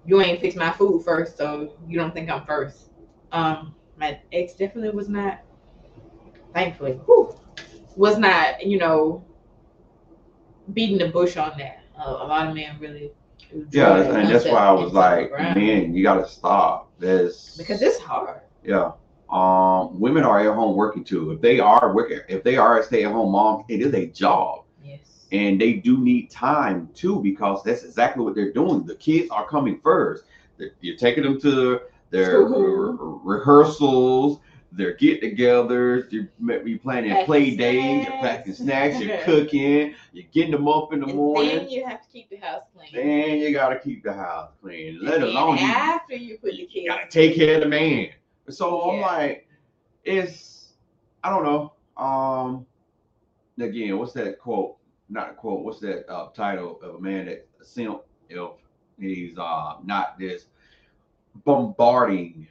you 0.05 0.21
ain't 0.21 0.41
fixed 0.41 0.57
my 0.57 0.71
food 0.71 1.03
first, 1.03 1.37
so 1.37 1.75
you 1.87 1.97
don't 1.97 2.13
think 2.13 2.29
I'm 2.29 2.45
first. 2.45 2.89
Um, 3.31 3.75
my 3.97 4.19
ex 4.31 4.53
definitely 4.53 4.89
was 4.91 5.09
not. 5.09 5.41
Thankfully, 6.53 6.93
whew, 7.05 7.33
was 7.95 8.17
not, 8.17 8.65
you 8.65 8.77
know, 8.77 9.23
beating 10.73 10.97
the 10.97 11.07
bush 11.07 11.37
on 11.37 11.57
that. 11.57 11.83
Uh, 11.97 12.17
a 12.19 12.27
lot 12.27 12.47
of 12.47 12.55
men 12.55 12.77
really. 12.79 13.11
Yeah, 13.71 14.01
and 14.01 14.29
that's 14.29 14.45
why 14.45 14.65
I 14.65 14.71
was 14.71 14.91
themselves 14.91 15.21
into 15.27 15.33
the 15.33 15.43
like, 15.43 15.55
man, 15.55 15.93
you 15.93 16.03
gotta 16.03 16.27
stop. 16.27 16.91
There's 16.99 17.55
because 17.57 17.81
it's 17.81 17.99
hard. 17.99 18.41
yeah. 18.63 18.91
Um, 19.29 19.97
women 19.97 20.23
are 20.23 20.39
at 20.41 20.53
home 20.53 20.75
working 20.75 21.05
too. 21.05 21.31
If 21.31 21.41
they 21.41 21.59
are 21.59 21.93
working, 21.93 22.19
if 22.27 22.43
they 22.43 22.57
are 22.57 22.79
a 22.79 22.83
stay-at-home 22.83 23.31
mom, 23.31 23.63
it 23.69 23.81
is 23.81 23.93
a 23.93 24.07
job. 24.07 24.60
And 25.31 25.59
they 25.61 25.73
do 25.73 25.97
need 25.97 26.29
time 26.29 26.89
too 26.93 27.21
because 27.21 27.63
that's 27.63 27.83
exactly 27.83 28.23
what 28.23 28.35
they're 28.35 28.51
doing. 28.51 28.85
The 28.85 28.95
kids 28.95 29.29
are 29.31 29.47
coming 29.47 29.79
first. 29.81 30.25
They're- 30.57 30.73
You're 30.81 30.97
taking 30.97 31.23
them 31.23 31.39
to 31.41 31.81
their 32.09 32.41
re- 32.43 32.97
rehearsals, 33.23 34.39
their 34.73 34.93
get-togethers. 34.93 36.11
You're, 36.11 36.29
you 36.67 36.79
planning 36.79 37.11
Packing 37.11 37.25
play 37.25 37.55
days. 37.55 38.05
You're 38.07 38.17
packing 38.21 38.53
snacks. 38.53 38.99
You're 38.99 39.17
cooking. 39.23 39.95
You're 40.11 40.25
getting 40.33 40.51
them 40.51 40.67
up 40.67 40.91
in 40.93 40.99
the 40.99 41.07
and 41.07 41.15
morning, 41.15 41.55
then 41.57 41.69
you 41.69 41.85
have 41.85 42.01
to 42.01 42.07
keep 42.11 42.29
the 42.29 42.37
house 42.37 42.63
clean. 42.75 43.07
and 43.07 43.39
you 43.41 43.51
gotta 43.53 43.79
keep 43.79 44.03
the 44.03 44.13
house 44.13 44.51
clean. 44.61 44.95
And 44.97 45.01
Let 45.03 45.21
then 45.21 45.29
alone 45.29 45.57
you, 45.57 45.63
after 45.65 46.15
you 46.15 46.37
put 46.37 46.51
the 46.51 46.55
you 46.57 46.67
kids. 46.67 46.87
gotta 46.89 47.07
take 47.09 47.35
care 47.35 47.55
of 47.55 47.61
the 47.61 47.69
man. 47.69 48.09
So 48.49 48.91
I'm 48.91 48.99
like, 49.01 49.47
it's 50.03 50.73
I 51.23 51.29
don't 51.29 51.43
know. 51.45 51.73
Um, 52.03 52.65
again, 53.59 53.97
what's 53.97 54.13
that 54.13 54.39
quote? 54.39 54.75
Not 55.11 55.31
a 55.31 55.33
quote. 55.33 55.63
What's 55.65 55.81
that 55.81 56.09
uh, 56.11 56.29
title 56.29 56.79
of 56.81 56.95
a 56.95 57.01
man 57.01 57.25
that 57.27 57.47
a 57.61 57.65
simp 57.65 58.01
if 58.29 58.49
he's 58.99 59.37
uh 59.37 59.75
not 59.83 60.17
this 60.19 60.47
bombarding, 61.45 62.47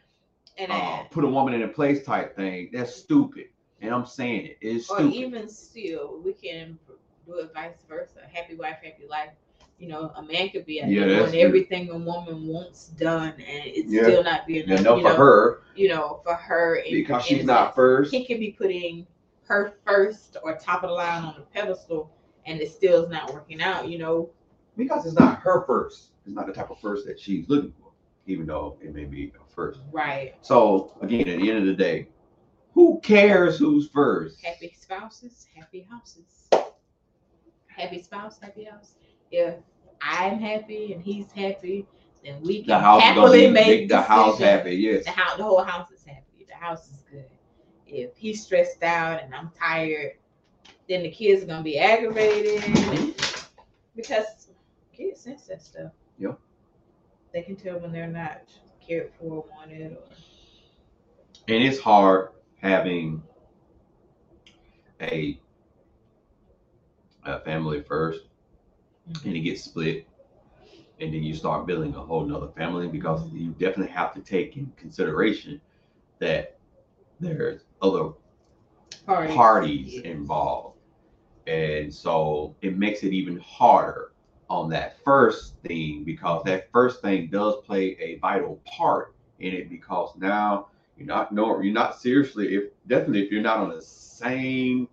and 0.58 0.72
uh, 0.72 1.04
put 1.10 1.24
a 1.24 1.28
woman 1.28 1.54
in 1.54 1.62
a 1.62 1.68
place 1.68 2.04
type 2.04 2.36
thing? 2.36 2.70
That's 2.72 2.94
stupid. 2.94 3.46
And 3.80 3.94
I'm 3.94 4.06
saying 4.06 4.46
it. 4.46 4.58
It's 4.60 4.90
or 4.90 5.00
even 5.02 5.48
still, 5.48 6.20
we 6.24 6.32
can 6.34 6.78
do 7.26 7.38
it 7.38 7.52
vice 7.54 7.82
versa. 7.88 8.20
Happy 8.32 8.54
wife, 8.56 8.78
happy 8.82 9.06
life. 9.08 9.30
You 9.78 9.88
know, 9.88 10.12
a 10.16 10.22
man 10.22 10.50
could 10.50 10.66
be 10.66 10.82
out 10.82 10.90
Yeah, 10.90 11.26
doing 11.26 11.40
everything 11.40 11.90
a 11.90 11.96
woman 11.98 12.46
wants 12.46 12.88
done, 12.88 13.32
and 13.32 13.64
it's 13.66 13.92
Yeah. 13.92 14.02
still 14.02 14.22
not 14.24 14.46
being 14.46 14.68
Yeah, 14.68 14.80
enough. 14.80 15.00
for 15.00 15.08
know, 15.08 15.16
her 15.16 15.62
you 15.74 15.88
know, 15.88 16.20
for 16.24 16.34
her, 16.34 16.78
because 16.90 17.24
she's 17.24 17.44
a 17.44 17.46
not 17.46 17.74
first. 17.74 18.10
he 18.12 18.26
could 18.26 18.40
be 18.40 18.50
putting 18.52 19.06
her 19.48 19.72
first 19.86 20.36
or 20.42 20.56
top 20.56 20.82
of 20.84 20.90
the 20.90 20.94
line 20.94 21.24
on 21.24 21.34
the 21.36 21.42
pedestal 21.42 22.10
and 22.46 22.60
it 22.60 22.72
still 22.72 23.04
is 23.04 23.10
not 23.10 23.32
working 23.32 23.60
out, 23.60 23.88
you 23.88 23.98
know. 23.98 24.30
Because 24.76 25.04
it's 25.06 25.18
not 25.18 25.40
her 25.40 25.64
first. 25.66 26.10
It's 26.24 26.34
not 26.34 26.46
the 26.46 26.52
type 26.52 26.70
of 26.70 26.80
first 26.80 27.06
that 27.06 27.18
she's 27.18 27.48
looking 27.48 27.72
for, 27.80 27.90
even 28.26 28.46
though 28.46 28.78
it 28.80 28.94
may 28.94 29.04
be 29.04 29.32
a 29.34 29.54
first. 29.54 29.80
Right. 29.92 30.34
So 30.42 30.96
again, 31.02 31.28
at 31.28 31.40
the 31.40 31.50
end 31.50 31.58
of 31.58 31.66
the 31.66 31.74
day, 31.74 32.08
who 32.72 33.00
cares 33.02 33.58
who's 33.58 33.88
first? 33.88 34.42
Happy 34.44 34.74
spouses, 34.78 35.46
happy 35.54 35.86
houses. 35.90 36.48
Happy 37.66 38.02
spouse, 38.02 38.38
happy 38.40 38.64
house. 38.64 38.94
If 39.30 39.56
I'm 40.00 40.38
happy 40.38 40.92
and 40.92 41.02
he's 41.02 41.30
happy, 41.32 41.86
then 42.24 42.40
we 42.42 42.62
can 42.62 42.80
happily 42.80 43.50
make 43.50 43.66
make 43.66 43.88
the 43.88 44.00
house 44.00 44.38
happy. 44.38 44.74
Yes. 44.76 45.04
The 45.04 45.10
house, 45.10 45.36
the 45.36 45.42
whole 45.42 45.62
house 45.62 45.90
is 45.90 46.04
happy. 46.04 46.46
The 46.48 46.54
house 46.54 46.88
is 46.88 47.04
good. 47.10 47.24
If 47.86 48.16
he's 48.16 48.44
stressed 48.44 48.82
out 48.82 49.22
and 49.22 49.34
I'm 49.34 49.50
tired, 49.58 50.12
then 50.90 51.04
the 51.04 51.10
kids 51.10 51.44
are 51.44 51.46
gonna 51.46 51.62
be 51.62 51.78
aggravated 51.78 52.60
mm-hmm. 52.60 53.10
because 53.94 54.48
kids 54.92 55.20
sense 55.20 55.46
that 55.46 55.62
stuff. 55.62 55.92
Yeah. 56.18 56.32
They 57.32 57.42
can 57.42 57.54
tell 57.54 57.78
when 57.78 57.92
they're 57.92 58.08
not 58.08 58.42
cared 58.84 59.12
for, 59.16 59.44
wanted, 59.56 59.92
or 59.92 59.98
And 61.46 61.62
it's 61.62 61.78
hard 61.78 62.30
having 62.60 63.22
a 65.00 65.40
a 67.24 67.38
family 67.40 67.82
first 67.82 68.22
mm-hmm. 69.08 69.28
and 69.28 69.36
it 69.36 69.40
gets 69.40 69.62
split 69.64 70.08
and 71.00 71.14
then 71.14 71.22
you 71.22 71.34
start 71.34 71.66
building 71.66 71.94
a 71.94 72.00
whole 72.00 72.26
nother 72.26 72.48
family 72.56 72.88
because 72.88 73.20
mm-hmm. 73.22 73.36
you 73.36 73.50
definitely 73.52 73.92
have 73.92 74.12
to 74.14 74.20
take 74.20 74.56
in 74.56 74.72
consideration 74.76 75.60
that 76.18 76.58
there's 77.20 77.60
other 77.80 78.10
parties. 79.06 79.36
parties 79.36 79.94
Yes. 79.94 80.04
involved. 80.04 80.79
And 81.46 81.92
so 81.92 82.54
it 82.62 82.76
makes 82.76 83.02
it 83.02 83.12
even 83.12 83.38
harder 83.38 84.12
on 84.48 84.68
that 84.70 84.96
first 85.04 85.54
thing 85.66 86.04
because 86.04 86.42
that 86.44 86.70
first 86.72 87.00
thing 87.02 87.28
does 87.28 87.56
play 87.64 87.96
a 88.00 88.18
vital 88.18 88.60
part 88.66 89.14
in 89.38 89.54
it 89.54 89.68
because 89.70 90.10
now 90.16 90.68
you're 90.96 91.06
not 91.06 91.32
no 91.32 91.60
you're 91.60 91.72
not 91.72 91.98
seriously 92.00 92.54
if 92.54 92.64
definitely 92.86 93.22
if 93.24 93.30
you're 93.32 93.40
not 93.42 93.58
on 93.58 93.70
the 93.70 93.80
same 93.80 94.88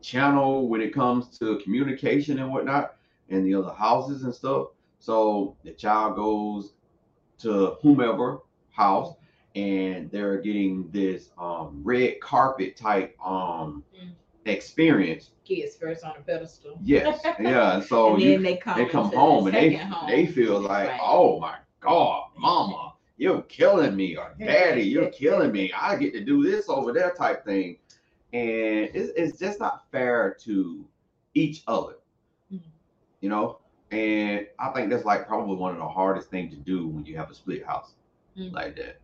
channel 0.00 0.68
when 0.68 0.80
it 0.80 0.92
comes 0.94 1.38
to 1.38 1.58
communication 1.58 2.38
and 2.38 2.50
whatnot 2.50 2.96
and 3.28 3.46
the 3.46 3.54
other 3.54 3.72
houses 3.72 4.24
and 4.24 4.34
stuff. 4.34 4.68
So 4.98 5.56
the 5.64 5.72
child 5.72 6.16
goes 6.16 6.74
to 7.38 7.76
whomever 7.82 8.40
house 8.70 9.14
and 9.54 10.10
they're 10.10 10.38
getting 10.40 10.90
this 10.90 11.30
um 11.38 11.80
red 11.84 12.20
carpet 12.20 12.76
type 12.76 13.16
um 13.24 13.84
Mm. 13.94 14.10
Experience. 14.44 15.30
Kids 15.44 15.76
first 15.76 16.04
on 16.04 16.12
a 16.16 16.20
pedestal. 16.20 16.78
Yes. 16.82 17.20
Yeah. 17.40 17.74
And 17.74 17.84
so 17.84 18.14
and 18.14 18.22
you 18.22 18.30
then 18.32 18.42
they 18.42 18.56
come, 18.56 18.78
they 18.78 18.86
come 18.86 19.12
home 19.12 19.46
and 19.46 19.54
they 19.56 19.74
home. 19.74 20.08
they 20.08 20.26
feel 20.26 20.60
like, 20.60 20.88
Right. 20.88 21.00
oh 21.02 21.38
my 21.40 21.56
God, 21.80 22.28
mama, 22.36 22.94
you're 23.16 23.42
killing 23.42 23.96
me, 23.96 24.16
or 24.16 24.34
daddy, 24.38 24.82
you're 24.82 25.10
killing 25.10 25.52
me. 25.52 25.72
I 25.78 25.96
get 25.96 26.12
to 26.14 26.24
do 26.24 26.42
this 26.44 26.68
over 26.68 26.92
there 26.92 27.12
type 27.12 27.44
thing. 27.44 27.78
And 28.32 28.88
it's, 28.94 29.12
it's 29.16 29.38
just 29.38 29.60
not 29.60 29.84
fair 29.90 30.36
to 30.44 30.84
each 31.34 31.62
other. 31.66 31.94
Mhm. 32.52 32.60
You 33.20 33.28
know? 33.28 33.58
And 33.90 34.46
I 34.58 34.70
think 34.70 34.90
that's 34.90 35.04
like 35.04 35.26
probably 35.26 35.56
one 35.56 35.72
of 35.72 35.78
the 35.78 35.88
hardest 35.88 36.30
things 36.30 36.52
to 36.54 36.58
do 36.58 36.88
when 36.88 37.04
you 37.04 37.16
have 37.16 37.30
a 37.30 37.34
split 37.34 37.64
house 37.66 37.94
Mhm. 38.38 38.52
like 38.52 38.76
that. 38.76 39.00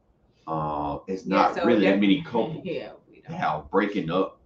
Um, 0.51 1.01
it's 1.09 1.27
Yeah, 1.27 1.37
not 1.37 1.55
so 1.57 1.64
really 1.66 1.85
that 1.87 2.01
many 2.01 2.22
couples 2.22 2.61
Yeah, 2.64 2.92
we 3.11 3.20
don't. 3.20 3.37
how 3.37 3.68
breaking 3.70 4.11
up, 4.11 4.38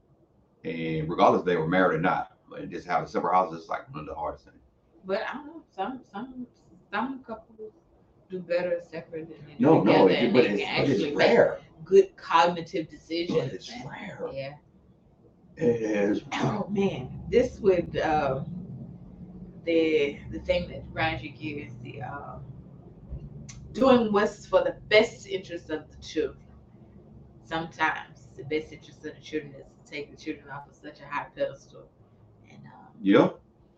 and 0.64 1.08
regardless 1.08 1.40
if 1.40 1.46
they 1.46 1.56
were 1.56 1.66
married 1.68 1.96
or 1.96 2.00
not, 2.00 2.36
but 2.48 2.68
just 2.70 2.86
having 2.86 3.08
separate 3.08 3.32
houses 3.34 3.64
is 3.64 3.68
like 3.68 3.88
one 3.90 4.00
of 4.00 4.06
the 4.06 4.14
hardest 4.14 4.44
things. 4.44 4.56
But 5.04 5.22
I 5.28 5.34
don't 5.34 5.46
know. 5.46 5.62
Some 5.74 6.00
some 6.10 6.46
some 6.90 7.22
couples 7.24 7.72
do 8.30 8.38
better 8.40 8.80
separate 8.90 9.28
than 9.28 9.38
they 9.46 9.54
do 9.54 9.58
No, 9.64 9.82
no, 9.82 10.08
it, 10.08 10.32
but 10.32 10.44
it's, 10.44 10.62
but 10.62 10.68
actually 10.68 11.04
it's 11.08 11.16
rare. 11.16 11.58
good 11.84 12.16
cognitive 12.16 12.88
decisions. 12.88 13.38
But 13.38 13.52
it's 13.52 13.70
and- 13.70 13.88
rare. 13.88 14.28
Yeah. 14.32 14.54
It 15.56 15.82
is. 15.82 16.22
Oh 16.34 16.66
man, 16.70 17.20
this 17.30 17.58
would 17.60 17.98
um, 17.98 18.46
the 19.64 20.18
the 20.30 20.38
thing 20.40 20.68
that 20.94 21.22
your 21.22 21.32
gears, 21.34 21.72
the 21.82 22.02
um, 22.02 22.42
doing 23.72 24.12
what's 24.12 24.46
for 24.46 24.62
the 24.64 24.76
best 24.88 25.26
interest 25.26 25.70
of 25.70 25.90
the 25.90 25.96
children. 25.98 26.38
Sometimes 27.44 28.28
the 28.36 28.44
best 28.44 28.72
interest 28.72 29.04
of 29.04 29.14
the 29.14 29.20
children 29.20 29.54
is 29.54 29.66
take 29.92 30.10
the 30.10 30.16
children 30.16 30.48
off 30.50 30.68
of 30.68 30.74
such 30.74 31.00
a 31.00 31.06
high 31.06 31.26
pedestal, 31.36 31.84
and 32.50 32.60
um, 32.66 32.88
Yeah, 33.02 33.28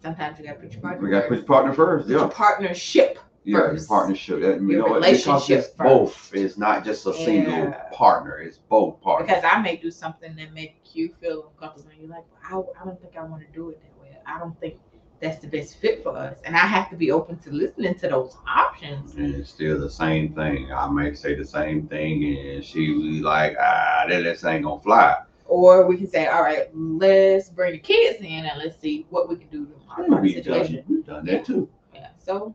sometimes 0.02 0.38
you 0.38 0.46
got 0.46 0.54
to 0.54 0.60
put 0.60 0.72
your 0.72 0.82
partner. 0.82 1.04
we 1.04 1.10
got 1.10 1.22
to 1.22 1.28
put 1.28 1.38
your 1.38 1.46
partner 1.46 1.72
first. 1.74 2.08
Put 2.08 2.14
Yeah, 2.14 2.26
partnership. 2.28 3.18
yeah, 3.44 3.58
first. 3.58 3.88
partnership. 3.88 4.40
That, 4.40 4.60
you 4.60 4.78
know 4.78 4.94
relationship 4.94 5.58
it's 5.60 5.68
both. 5.68 6.14
first. 6.14 6.34
It's 6.34 6.58
not 6.58 6.84
just 6.84 7.06
a 7.06 7.14
single 7.14 7.56
Yeah. 7.70 7.82
partner. 7.92 8.38
It's 8.38 8.58
both 8.58 9.00
partners. 9.00 9.28
Because 9.28 9.44
I 9.44 9.60
may 9.60 9.76
do 9.76 9.90
something 9.90 10.34
that 10.36 10.52
make 10.52 10.76
you 10.92 11.14
feel 11.20 11.50
uncomfortable, 11.50 11.90
and 11.92 12.00
you're 12.00 12.10
like, 12.10 12.24
well, 12.30 12.72
I, 12.78 12.82
I 12.82 12.84
don't 12.86 13.00
think 13.00 13.16
I 13.16 13.24
want 13.24 13.42
to 13.42 13.48
do 13.52 13.70
it 13.70 13.80
that 13.82 13.94
way. 14.02 14.16
I 14.26 14.38
don't 14.38 14.58
think 14.60 14.76
that's 15.20 15.40
the 15.40 15.48
best 15.48 15.76
fit 15.78 16.02
for 16.02 16.16
us, 16.16 16.38
and 16.44 16.54
I 16.56 16.66
have 16.76 16.90
to 16.90 16.96
be 16.96 17.10
open 17.10 17.38
to 17.38 17.50
listening 17.50 17.94
to 18.00 18.08
those 18.08 18.36
options. 18.46 19.14
And 19.14 19.34
it's 19.34 19.50
still 19.50 19.80
the 19.80 19.90
same 19.90 20.34
thing. 20.34 20.72
I 20.72 20.88
may 20.88 21.14
say 21.14 21.34
the 21.34 21.44
same 21.44 21.86
thing, 21.88 22.24
and 22.38 22.64
she 22.64 22.92
was 22.92 23.20
like, 23.20 23.56
"Ah, 23.60 24.04
that 24.08 24.22
this 24.22 24.44
ain't 24.44 24.64
gonna 24.64 24.80
fly." 24.80 25.16
Or 25.46 25.86
we 25.86 25.96
can 25.98 26.08
say, 26.08 26.26
all 26.26 26.42
right, 26.42 26.68
let's 26.74 27.50
bring 27.50 27.72
the 27.72 27.78
kids 27.78 28.18
in 28.20 28.44
and 28.46 28.58
let's 28.58 28.80
see 28.80 29.06
what 29.10 29.28
we 29.28 29.36
can 29.36 29.48
do 29.48 29.66
to 29.66 29.72
modify 29.86 30.20
the 30.22 30.34
situation. 30.34 30.76
done, 30.76 30.84
we've 30.88 31.06
done 31.06 31.26
that 31.26 31.44
too. 31.44 31.68
Yeah. 31.94 32.08
So 32.18 32.54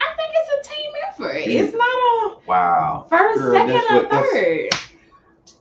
I 0.00 0.14
think 0.16 0.32
it's 0.34 0.68
a 0.68 0.74
team 0.74 0.90
effort. 1.08 1.36
It's 1.36 1.72
not 1.72 1.82
a 1.86 2.38
Wow. 2.46 3.06
first, 3.08 3.38
Girl, 3.40 3.52
second, 3.54 3.76
or 3.76 4.02
what- 4.02 4.10
that's- 4.10 4.32
third. 4.32 4.68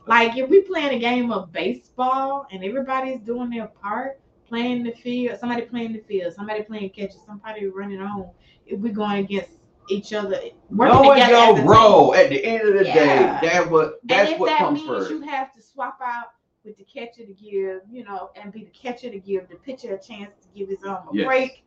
Like 0.05 0.35
if 0.35 0.49
we 0.49 0.61
playing 0.61 0.95
a 0.95 0.99
game 0.99 1.31
of 1.31 1.51
baseball 1.53 2.45
and 2.51 2.63
everybody's 2.63 3.21
doing 3.21 3.49
their 3.49 3.67
part, 3.67 4.19
playing 4.49 4.83
the 4.83 4.91
field, 4.91 5.39
somebody 5.39 5.61
playing 5.61 5.93
the 5.93 5.99
field, 5.99 6.33
somebody 6.33 6.63
playing 6.63 6.89
catcher, 6.89 7.19
somebody 7.25 7.67
running 7.67 7.99
home. 7.99 8.29
If 8.65 8.79
we're 8.79 8.91
going 8.93 9.23
against 9.23 9.51
each 9.89 10.13
other, 10.13 10.37
working 10.69 11.01
Knowing 11.03 11.19
together 11.21 11.35
as 11.35 11.57
a 11.57 11.61
your 11.61 11.67
team. 11.67 11.67
role 11.67 12.15
at 12.15 12.29
the 12.29 12.43
end 12.45 12.67
of 12.67 12.73
the 12.79 12.85
Yeah. 12.85 13.41
day, 13.41 13.47
that 13.49 13.69
what 13.69 13.99
And 14.09 14.09
that's 14.09 14.31
if 14.31 14.39
what 14.39 14.47
that 14.47 14.57
comes 14.59 14.79
means 14.79 14.87
first. 14.87 15.11
you 15.11 15.21
have 15.21 15.53
to 15.53 15.61
swap 15.61 15.99
out 16.01 16.27
with 16.63 16.77
the 16.77 16.83
catcher 16.83 17.25
to 17.25 17.33
give, 17.33 17.81
you 17.91 18.03
know, 18.03 18.29
and 18.35 18.51
be 18.51 18.63
the 18.63 18.71
catcher 18.71 19.09
to 19.09 19.19
give 19.19 19.47
the 19.49 19.55
pitcher 19.55 19.93
a 19.95 19.99
chance 19.99 20.33
to 20.41 20.47
give 20.57 20.69
his 20.69 20.83
arm 20.83 21.07
a 21.09 21.13
Yes. 21.13 21.25
break, 21.25 21.63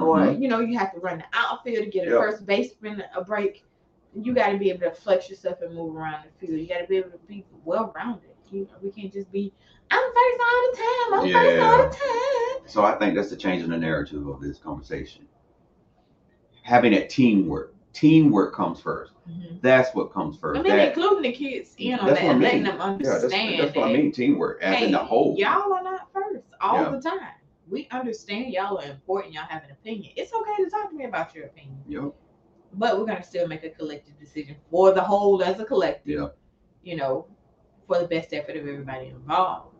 or 0.00 0.18
Mhm. 0.18 0.40
you 0.40 0.48
know, 0.48 0.60
you 0.60 0.78
have 0.78 0.92
to 0.94 1.00
run 1.00 1.18
the 1.18 1.24
outfield 1.32 1.84
to 1.84 1.90
get 1.90 2.06
a 2.06 2.12
Yeah. 2.12 2.18
first 2.18 2.46
baseman 2.46 3.02
a 3.14 3.24
break. 3.24 3.64
You 4.14 4.34
got 4.34 4.50
to 4.52 4.58
be 4.58 4.70
able 4.70 4.80
to 4.80 4.90
flex 4.92 5.28
yourself 5.28 5.60
and 5.62 5.74
move 5.74 5.94
around 5.96 6.24
the 6.24 6.46
field. 6.46 6.58
You 6.60 6.66
got 6.66 6.78
to 6.80 6.86
be 6.86 6.96
able 6.96 7.10
to 7.10 7.18
be 7.26 7.44
well 7.64 7.92
rounded. 7.94 8.30
You 8.50 8.62
know, 8.62 8.76
we 8.82 8.90
can't 8.90 9.12
just 9.12 9.30
be 9.30 9.52
I'm 9.90 10.00
first 10.00 10.40
all 10.40 10.70
the 10.70 10.76
time. 10.76 11.14
I'm 11.14 11.32
first 11.32 11.62
all 11.62 11.88
the 11.88 11.96
time. 11.96 12.68
So 12.68 12.84
I 12.84 12.92
think 12.98 13.14
that's 13.14 13.30
the 13.30 13.36
change 13.36 13.62
in 13.62 13.70
the 13.70 13.78
narrative 13.78 14.26
of 14.26 14.40
this 14.40 14.58
conversation. 14.58 15.26
Having 16.68 16.92
that 16.92 17.08
teamwork. 17.08 17.74
Teamwork 17.94 18.54
comes 18.54 18.78
first. 18.78 19.14
Mm-hmm. 19.26 19.56
That's 19.62 19.94
what 19.94 20.12
comes 20.12 20.36
first. 20.36 20.60
I 20.60 20.62
mean, 20.62 20.76
That- 20.76 20.88
including 20.88 21.22
the 21.22 21.32
kids, 21.32 21.74
you 21.78 21.96
know, 21.96 22.04
That's 22.06 22.20
that, 22.20 22.26
and 22.28 22.42
letting 22.42 22.64
them 22.64 22.76
yeah, 22.78 22.96
that's, 22.98 23.24
understand 23.24 23.60
that's 23.60 23.74
what 23.74 23.88
I 23.88 23.92
mean. 23.94 24.12
Teamwork 24.12 24.62
as 24.62 24.82
in 24.82 24.92
the 24.92 24.98
whole. 24.98 25.34
Y'all 25.38 25.72
are 25.72 25.82
not 25.82 26.12
first 26.12 26.44
all 26.60 26.82
Yeah. 26.82 26.90
the 26.90 27.00
time. 27.00 27.32
We 27.70 27.88
understand 27.90 28.52
y'all 28.52 28.76
are 28.78 28.84
important. 28.84 29.32
Y'all 29.32 29.44
have 29.48 29.64
an 29.64 29.70
opinion. 29.70 30.12
It's 30.14 30.30
okay 30.34 30.62
to 30.62 30.68
talk 30.68 30.90
to 30.90 30.94
me 30.94 31.04
about 31.06 31.34
your 31.34 31.46
opinion, 31.46 31.78
Yep. 31.88 32.12
but 32.74 32.98
we're 32.98 33.06
gonna 33.06 33.22
still 33.22 33.48
make 33.48 33.64
a 33.64 33.70
collective 33.70 34.18
decision 34.20 34.56
for 34.70 34.92
the 34.92 35.00
whole 35.02 35.42
as 35.42 35.58
a 35.60 35.64
collective. 35.64 36.18
Yeah. 36.20 36.28
You 36.82 36.96
know, 36.96 37.26
for 37.86 37.98
the 37.98 38.08
best 38.08 38.34
effort 38.34 38.56
of 38.56 38.68
everybody 38.68 39.06
involved. 39.06 39.74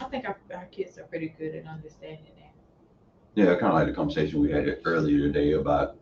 I 0.00 0.04
think 0.06 0.28
our, 0.28 0.36
our 0.52 0.66
kids 0.66 0.98
are 0.98 1.04
pretty 1.04 1.28
good 1.38 1.54
at 1.54 1.66
understanding. 1.66 2.32
Yeah, 3.34 3.54
kind 3.54 3.66
of 3.66 3.74
like 3.74 3.86
the 3.86 3.92
conversation 3.92 4.40
we 4.40 4.50
had 4.50 4.78
earlier 4.84 5.18
today 5.20 5.52
about 5.52 5.96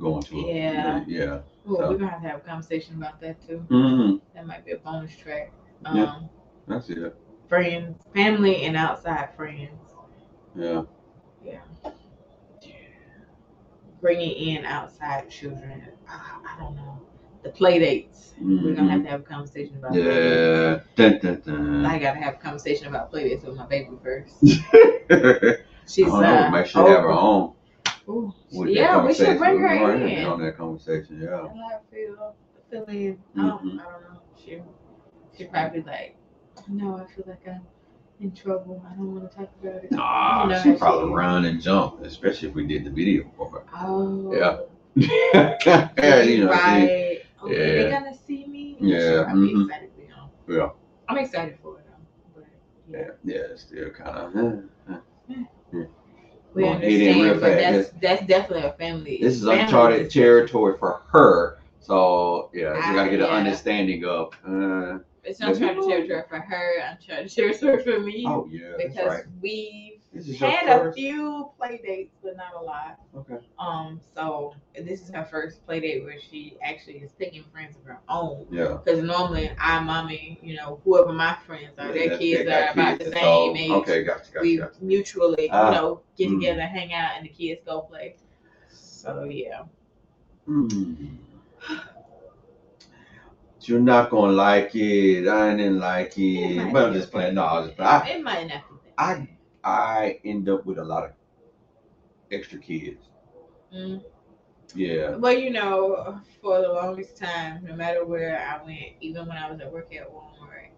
going 0.00 0.22
to. 0.24 0.36
A, 0.40 0.54
Yeah. 0.54 1.04
Yeah. 1.06 1.38
Well, 1.64 1.76
So- 1.80 1.90
we're 1.90 1.98
gonna 1.98 2.10
have 2.10 2.22
to 2.22 2.28
have 2.28 2.38
a 2.40 2.42
conversation 2.48 2.96
about 2.96 3.20
that 3.20 3.46
too. 3.46 3.58
hmm 3.68 4.16
That 4.34 4.46
might 4.46 4.64
be 4.64 4.72
a 4.72 4.78
bonus 4.78 5.14
track. 5.16 5.52
Um, 5.84 5.96
Yeah. 5.96 6.20
That's 6.66 6.88
it. 6.90 7.14
friends, 7.48 8.02
family, 8.14 8.62
and 8.62 8.76
outside 8.76 9.34
friends. 9.36 9.70
Yeah. 10.54 10.82
Yeah. 11.44 11.60
Bringing 14.00 14.30
in 14.30 14.64
outside 14.64 15.28
children. 15.28 15.82
Ah, 16.08 16.40
I 16.48 16.60
don't 16.62 16.76
know. 16.76 17.00
The 17.42 17.50
play 17.50 17.78
dates. 17.80 18.34
We're 18.40 18.74
gonna 18.74 18.90
have 18.92 19.02
to 19.02 19.08
have 19.08 19.20
a 19.20 19.24
conversation 19.24 19.76
about. 19.78 19.94
Yeah. 19.94 20.78
Dun, 20.94 21.18
dun, 21.18 21.42
dun. 21.44 21.84
I 21.84 21.98
gotta 21.98 22.18
have 22.20 22.34
a 22.34 22.38
conversation 22.38 22.86
about 22.86 23.10
play 23.10 23.28
dates 23.28 23.44
with 23.44 23.56
my 23.56 23.66
baby 23.66 23.90
first. 24.02 24.36
I 25.88 25.90
She's 25.90 26.06
don't 26.06 26.22
know. 26.22 26.36
uh, 26.36 26.50
Make 26.50 26.66
sure 26.66 26.84
they 26.84 26.90
have 26.90 27.02
her 27.02 27.10
own. 27.12 27.52
Ooh, 28.08 28.32
with 28.52 28.70
yeah, 28.70 29.04
we 29.04 29.14
should 29.14 29.26
conversation. 29.26 29.38
bring 29.38 29.60
her 29.60 29.84
We're 29.84 29.94
in. 30.06 30.26
on 30.26 30.40
that 30.42 30.56
conversation. 30.56 31.20
Yeah. 31.22 31.46
And 31.46 31.58
let 31.58 31.72
her 31.72 31.80
feel 31.90 32.34
feel 32.70 32.84
in. 32.84 33.18
Oh, 33.36 33.40
Mhm. 33.40 33.44
I 33.44 33.60
don't 33.62 33.80
know. 33.80 34.20
She 34.36 34.62
she 35.36 35.44
probably 35.44 35.82
like, 35.82 36.16
no, 36.68 36.96
I 36.96 37.04
feel 37.12 37.24
like 37.26 37.46
I'm 37.48 37.60
in 38.20 38.32
trouble. 38.32 38.82
I 38.86 38.94
don't 38.94 39.14
want 39.14 39.30
to 39.30 39.36
talk 39.36 39.50
about 39.62 39.84
it. 39.84 39.90
Nah, 39.92 40.44
You 40.44 40.48
know 40.50 40.62
she 40.62 40.68
how 40.70 40.76
probably 40.76 41.08
she 41.10 41.14
run 41.14 41.44
and 41.46 41.60
jump, 41.60 42.02
especially 42.02 42.48
if 42.48 42.54
we 42.54 42.66
did 42.66 42.84
the 42.84 42.90
video 42.90 43.30
for 43.36 43.50
her. 43.50 43.62
Oh. 43.74 44.32
Yeah. 44.32 44.60
yeah, 45.98 46.22
you 46.22 46.44
know. 46.44 46.52
she- 46.52 46.58
right. 46.58 47.22
Okay, 47.44 47.54
they're 47.54 47.88
Yeah. 47.88 48.00
gonna 48.00 48.14
see 48.14 48.46
me. 48.46 48.76
Yeah, 48.80 48.98
Sure, 48.98 49.28
I'll 49.28 49.34
be 49.40 49.54
mhm. 49.54 49.64
excited 49.66 49.90
for 49.94 50.02
them. 50.12 50.30
Yeah. 50.48 50.70
I'm 51.08 51.18
excited 51.18 51.58
for 51.62 51.74
them. 51.74 51.84
But 52.34 52.44
yeah. 52.90 52.98
yeah, 53.24 53.34
yeah, 53.34 53.42
it's 53.52 53.62
still 53.62 53.90
kind 53.90 54.64
of. 54.88 55.02
We 55.72 56.62
Going 56.62 56.82
ahead 56.82 57.00
and 57.08 57.20
real 57.20 57.34
understand, 57.34 57.40
but 57.40 57.52
fast. 57.60 57.92
that's 58.00 58.00
that's 58.00 58.26
definitely 58.26 58.68
a 58.68 58.72
family. 58.72 59.18
This 59.20 59.34
is 59.36 59.44
family 59.44 59.60
uncharted 59.62 59.98
decision. 60.04 60.22
territory 60.22 60.76
for 60.78 61.02
her. 61.12 61.58
So 61.80 62.50
yeah, 62.54 62.74
you 62.90 62.94
got 62.94 63.04
to 63.04 63.10
get 63.10 63.20
an 63.20 63.26
Ah, 63.26 63.32
yeah. 63.32 63.36
understanding 63.38 64.04
of. 64.04 64.32
Uh, 64.46 64.98
It's 65.24 65.40
uncharted 65.40 65.84
territory 65.84 66.24
for 66.28 66.38
her. 66.40 66.72
Uncharted 66.90 67.30
territory 67.34 67.82
for 67.82 68.00
me. 68.00 68.24
oh 68.26 68.48
yeah, 68.50 68.72
because 68.78 69.06
right. 69.06 69.24
we've 69.40 69.97
This 70.12 70.26
is 70.26 70.38
had 70.40 70.68
a 70.68 70.90
few 70.92 71.50
play 71.58 71.80
dates, 71.84 72.14
but 72.22 72.34
not 72.36 72.54
a 72.58 72.64
lot. 72.64 72.98
Okay. 73.14 73.36
Um, 73.58 74.00
so 74.14 74.54
this 74.74 75.02
is 75.02 75.10
her 75.10 75.24
first 75.30 75.64
play 75.66 75.80
date 75.80 76.02
where 76.02 76.18
she 76.18 76.56
actually 76.64 76.94
is 76.94 77.12
picking 77.12 77.44
friends 77.52 77.76
of 77.76 77.84
her 77.84 78.00
own. 78.08 78.46
Yeah. 78.50 78.78
Because 78.82 79.02
normally, 79.02 79.50
I, 79.58 79.80
mommy, 79.80 80.38
you 80.42 80.56
know, 80.56 80.80
whoever 80.84 81.12
my 81.12 81.36
friends 81.46 81.78
are, 81.78 81.92
their 81.92 82.08
They- 82.10 82.18
kids 82.18 82.50
are 82.50 82.70
about 82.72 82.98
kids, 82.98 83.10
the 83.10 83.16
so- 83.16 83.52
same 83.52 83.56
age. 83.58 83.70
Okay, 83.70 84.02
gotcha, 84.04 84.20
gotcha, 84.32 84.40
we 84.40 84.56
gotcha. 84.56 84.72
mutually, 84.82 85.50
Ah. 85.52 85.68
you 85.68 85.74
know, 85.74 86.00
get 86.16 86.30
Mm. 86.30 86.40
together, 86.40 86.62
hang 86.62 86.94
out, 86.94 87.10
and 87.16 87.24
the 87.26 87.30
kids 87.30 87.60
go 87.66 87.82
play. 87.82 88.16
So 88.70 89.24
yeah, 89.24 89.64
Hmm. 90.46 91.06
You're 93.62 93.80
not 93.80 94.08
gonna 94.08 94.32
like 94.32 94.74
it. 94.74 95.28
I 95.28 95.54
didn't 95.54 95.78
like 95.80 96.16
It 96.16 96.22
it. 96.56 96.72
But 96.72 96.86
I'm 96.86 96.92
just 96.94 97.10
playing. 97.10 97.34
No, 97.34 97.42
I 97.44 97.58
was 97.58 97.66
just 97.66 97.76
playing. 97.76 97.90
I, 97.92 98.08
it 98.08 98.22
might 98.22 98.46
not 98.48 98.62
be. 98.70 98.90
I. 98.96 99.28
I 99.64 100.20
end 100.24 100.48
up 100.48 100.64
with 100.66 100.78
a 100.78 100.84
lot 100.84 101.04
of 101.04 101.10
extra 102.30 102.58
kids. 102.58 103.08
Mm. 103.72 104.02
Yeah. 104.74 105.16
Well, 105.16 105.32
you 105.36 105.50
know, 105.50 106.20
for 106.40 106.60
the 106.60 106.68
longest 106.68 107.16
time, 107.16 107.64
no 107.64 107.74
matter 107.74 108.04
where 108.04 108.38
I 108.38 108.64
went, 108.64 108.94
even 109.00 109.26
when 109.26 109.36
I 109.36 109.50
was 109.50 109.60
at 109.60 109.72
work 109.72 109.94
at 109.94 110.08
Walmart, 110.12 110.70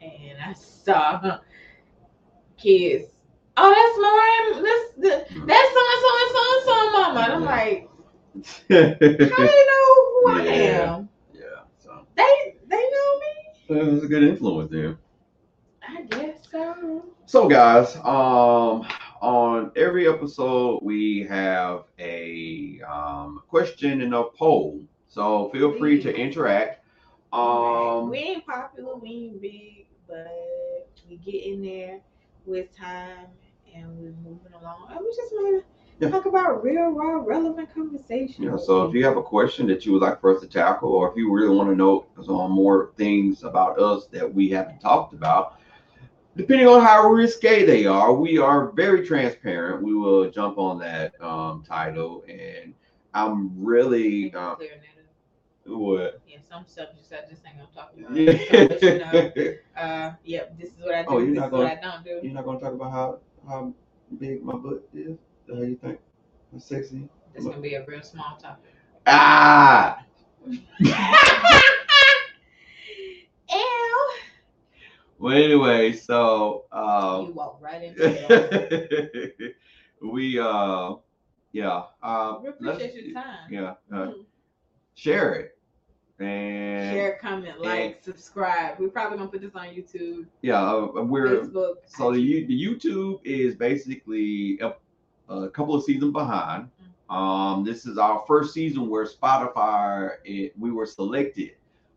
and 0.00 0.38
I 0.42 0.52
saw 0.52 1.38
kids. 2.56 3.04
Oh, 3.56 3.68
that's 3.70 3.98
Mariah. 3.98 4.62
That's 4.62 4.92
the 4.96 5.46
that's 5.46 5.72
so 5.72 5.80
and 5.92 6.00
so 6.02 6.10
and 6.20 6.30
so 6.32 6.42
and 6.52 6.64
so 6.64 6.92
mama. 6.92 7.20
And 7.20 7.32
I'm 7.32 7.44
like, 7.44 7.88
how 9.28 9.36
do 9.36 9.50
they 9.50 9.64
know 9.70 9.86
who 10.10 10.26
I 10.28 10.42
Yeah. 10.44 10.92
am? 10.94 11.08
Yeah. 11.32 11.62
So 11.78 12.06
They 12.16 12.54
they 12.68 12.76
know 12.76 13.18
me. 13.18 13.34
it 13.68 13.92
was 13.92 14.04
a 14.04 14.06
good 14.08 14.22
influence 14.22 14.70
there. 14.70 14.98
I 15.88 16.02
guess 16.02 16.21
so. 17.26 17.48
Guys, 17.48 17.96
um, 17.96 18.86
on 19.20 19.70
every 19.76 20.08
episode 20.08 20.80
we 20.82 21.26
have 21.28 21.84
a 21.98 22.80
um, 22.88 23.40
question 23.48 24.00
and 24.02 24.14
a 24.14 24.24
poll. 24.38 24.80
So 25.08 25.48
feel 25.50 25.72
free 25.72 26.02
to 26.02 26.14
interact. 26.14 26.80
Um, 27.32 28.10
we 28.10 28.18
ain't 28.18 28.46
popular, 28.46 28.96
we 28.96 29.10
ain't 29.10 29.40
big, 29.40 29.86
but 30.06 30.88
we 31.08 31.16
get 31.16 31.44
in 31.44 31.62
there 31.62 32.00
with 32.44 32.74
time 32.76 33.26
and 33.74 33.86
we're 33.98 34.12
moving 34.22 34.52
along. 34.60 34.88
And 34.90 35.00
we 35.00 35.06
just 35.16 35.32
want 35.32 35.62
to 35.64 35.64
Yeah. 35.98 36.08
talk 36.10 36.26
about 36.26 36.62
real, 36.62 36.90
raw, 36.90 37.22
relevant 37.24 37.72
conversation. 37.72 38.44
Yeah, 38.44 38.56
so 38.56 38.84
if 38.86 38.94
you 38.94 39.04
have 39.04 39.16
a 39.16 39.22
question 39.22 39.66
that 39.68 39.84
you 39.86 39.92
would 39.92 40.02
like 40.02 40.20
for 40.20 40.34
us 40.34 40.40
to 40.40 40.48
tackle, 40.48 40.90
or 40.90 41.10
if 41.10 41.16
you 41.16 41.32
really 41.32 41.54
want 41.54 41.70
to 41.70 41.76
know 41.76 42.06
some 42.24 42.50
more 42.52 42.92
things 42.96 43.42
about 43.44 43.78
us 43.78 44.06
that 44.08 44.32
we 44.32 44.48
haven't 44.50 44.80
talked 44.80 45.12
about, 45.14 45.54
depending 46.36 46.66
on 46.66 46.80
how 46.82 47.08
risque 47.08 47.64
they 47.64 47.86
are, 47.86 48.12
we 48.12 48.38
are 48.38 48.70
very 48.72 49.06
transparent. 49.06 49.82
We 49.82 49.94
will 49.94 50.30
jump 50.30 50.58
on 50.58 50.78
that 50.80 51.20
um, 51.22 51.62
title 51.66 52.24
and 52.28 52.74
I'm 53.14 53.52
really 53.62 54.32
um, 54.34 54.56
what? 55.66 56.20
Yeah, 56.26 56.38
some 56.48 56.64
subjects 56.66 57.12
I 57.12 57.28
just 57.28 57.42
ain't 57.46 57.56
gonna 57.58 57.68
talk 57.74 57.92
about. 57.96 58.16
So, 58.16 58.54
you 58.82 58.98
know, 58.98 59.12
Yeah. 59.12 59.52
uh, 59.76 60.12
yep, 60.24 60.58
this 60.58 60.70
is 60.70 60.80
what 60.80 60.94
I 60.94 61.02
do. 61.02 61.08
Oh, 61.08 61.18
you're 61.18 61.28
this 61.28 61.38
not 61.38 61.46
is 61.48 61.52
what 61.52 61.66
I 61.66 61.74
don't 61.76 62.04
do. 62.04 62.20
You're 62.22 62.34
not 62.34 62.44
gonna 62.44 62.60
talk 62.60 62.72
about 62.74 62.90
how 62.92 63.18
how 63.46 63.72
big 64.18 64.42
my 64.42 64.54
butt 64.54 64.82
is? 64.94 65.16
How 65.48 65.60
you 65.62 65.76
think? 65.76 65.98
How 66.52 66.58
sexy? 66.58 67.08
This 67.34 67.44
gonna 67.44 67.60
be 67.60 67.74
a 67.74 67.84
real 67.86 68.02
small 68.02 68.36
topic. 68.36 68.74
Ah. 69.06 70.04
Well, 75.22 75.36
anyway, 75.36 75.92
so 75.92 76.64
You 76.72 76.78
um, 76.80 77.34
walk 77.36 77.58
right 77.60 77.80
into 77.80 78.02
it. 78.02 79.54
we 80.02 80.36
uh, 80.36 80.94
yeah, 81.52 81.82
uh, 82.02 82.38
We 82.42 82.48
appreciate 82.48 82.94
your 82.94 83.14
time. 83.14 83.48
Yeah, 83.48 83.74
uh, 83.94 84.10
share 84.96 85.34
it, 85.34 85.58
and 86.18 86.92
Share, 86.92 87.18
comment, 87.22 87.60
like, 87.60 88.02
subscribe. 88.02 88.80
We're 88.80 88.88
probably 88.88 89.18
gonna 89.18 89.30
put 89.30 89.42
this 89.42 89.54
on 89.54 89.68
YouTube, 89.68 90.26
yeah, 90.40 90.60
uh, 90.60 91.02
we're 91.04 91.44
Facebook. 91.44 91.74
so 91.86 92.10
the 92.12 92.44
the 92.46 92.60
YouTube 92.60 93.20
is 93.22 93.54
basically 93.54 94.58
a, 94.58 94.72
a 95.32 95.48
couple 95.50 95.76
of 95.76 95.84
seasons 95.84 96.12
behind. 96.12 96.64
Mm-hmm. 96.64 97.14
Um, 97.16 97.64
this 97.64 97.86
is 97.86 97.96
our 97.96 98.24
first 98.26 98.52
season 98.54 98.88
where 98.88 99.06
Spotify 99.06 100.14
it, 100.24 100.52
we 100.58 100.72
were 100.72 100.86
selected 100.86 101.52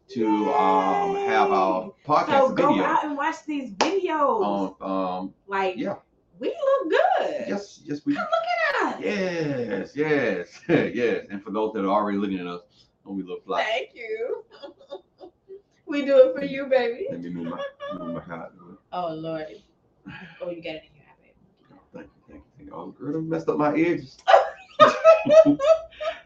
to 0.09 0.27
um 0.53 1.15
have 1.15 1.51
our 1.51 1.83
so 1.83 1.95
podcast 2.05 2.55
go 2.55 2.67
video 2.69 2.83
out 2.83 3.05
and 3.05 3.17
watch 3.17 3.43
these 3.47 3.71
videos. 3.71 4.79
um 4.81 5.33
like, 5.47 5.75
yeah. 5.77 5.95
we 6.39 6.47
look 6.49 6.89
good. 6.91 7.45
yes 7.47 7.81
yes 7.83 8.01
we 8.05 8.13
Look 8.13 8.23
at 8.23 8.95
us. 8.95 9.01
yes 9.01 9.91
yes 9.95 10.61
yes 10.95 11.25
and 11.31 11.41
for 11.43 11.51
those 11.51 11.73
that 11.73 11.83
are 11.83 11.89
already 11.89 12.17
looking 12.17 12.39
at 12.39 12.47
us 12.47 12.61
we 13.03 13.23
look 13.23 13.45
fly 13.45 13.63
Thank 13.63 13.89
you. 13.95 14.43
we 15.85 16.03
do 16.05 16.17
it 16.29 16.35
for 16.35 16.43
you, 16.43 16.65
baby. 16.67 17.07
let 17.11 17.21
me 17.21 17.29
move 17.29 17.47
my 17.47 17.61
move 17.97 18.15
my 18.15 18.35
hat 18.35 18.51
Oh 18.91 19.13
Lord. 19.13 19.45
Oh, 20.41 20.49
you 20.49 20.61
got 20.61 20.75
it 20.75 20.83
in 20.85 20.95
your 20.95 21.05
iPad. 21.05 21.33
thank 21.93 22.07
you 22.07 22.07
thank 22.29 22.41
you 22.41 22.41
thank 22.57 22.67
you 22.67 22.73
oh 22.73 22.87
girl 22.91 23.21
messed 23.21 23.49
up 23.49 23.57
my 23.57 23.73
edges 23.75 24.17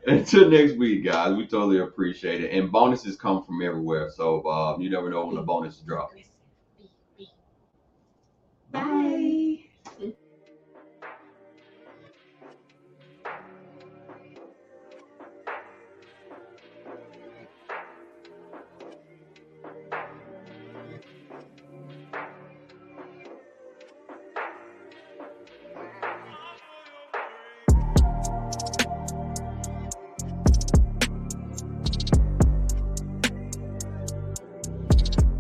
until 0.07 0.49
next 0.49 0.73
week, 0.77 1.03
guys. 1.05 1.35
We 1.35 1.47
totally 1.47 1.79
appreciate 1.79 2.43
it. 2.43 2.51
And 2.51 2.71
bonuses 2.71 3.15
come 3.15 3.43
from 3.43 3.62
everywhere, 3.62 4.09
so 4.12 4.45
um, 4.49 4.81
you 4.81 4.89
never 4.89 5.09
know 5.09 5.25
when 5.25 5.38
a 5.38 5.43
bonus 5.43 5.77
drops. 5.77 6.15
Bye. 8.71 8.81
Bye. 8.81 9.68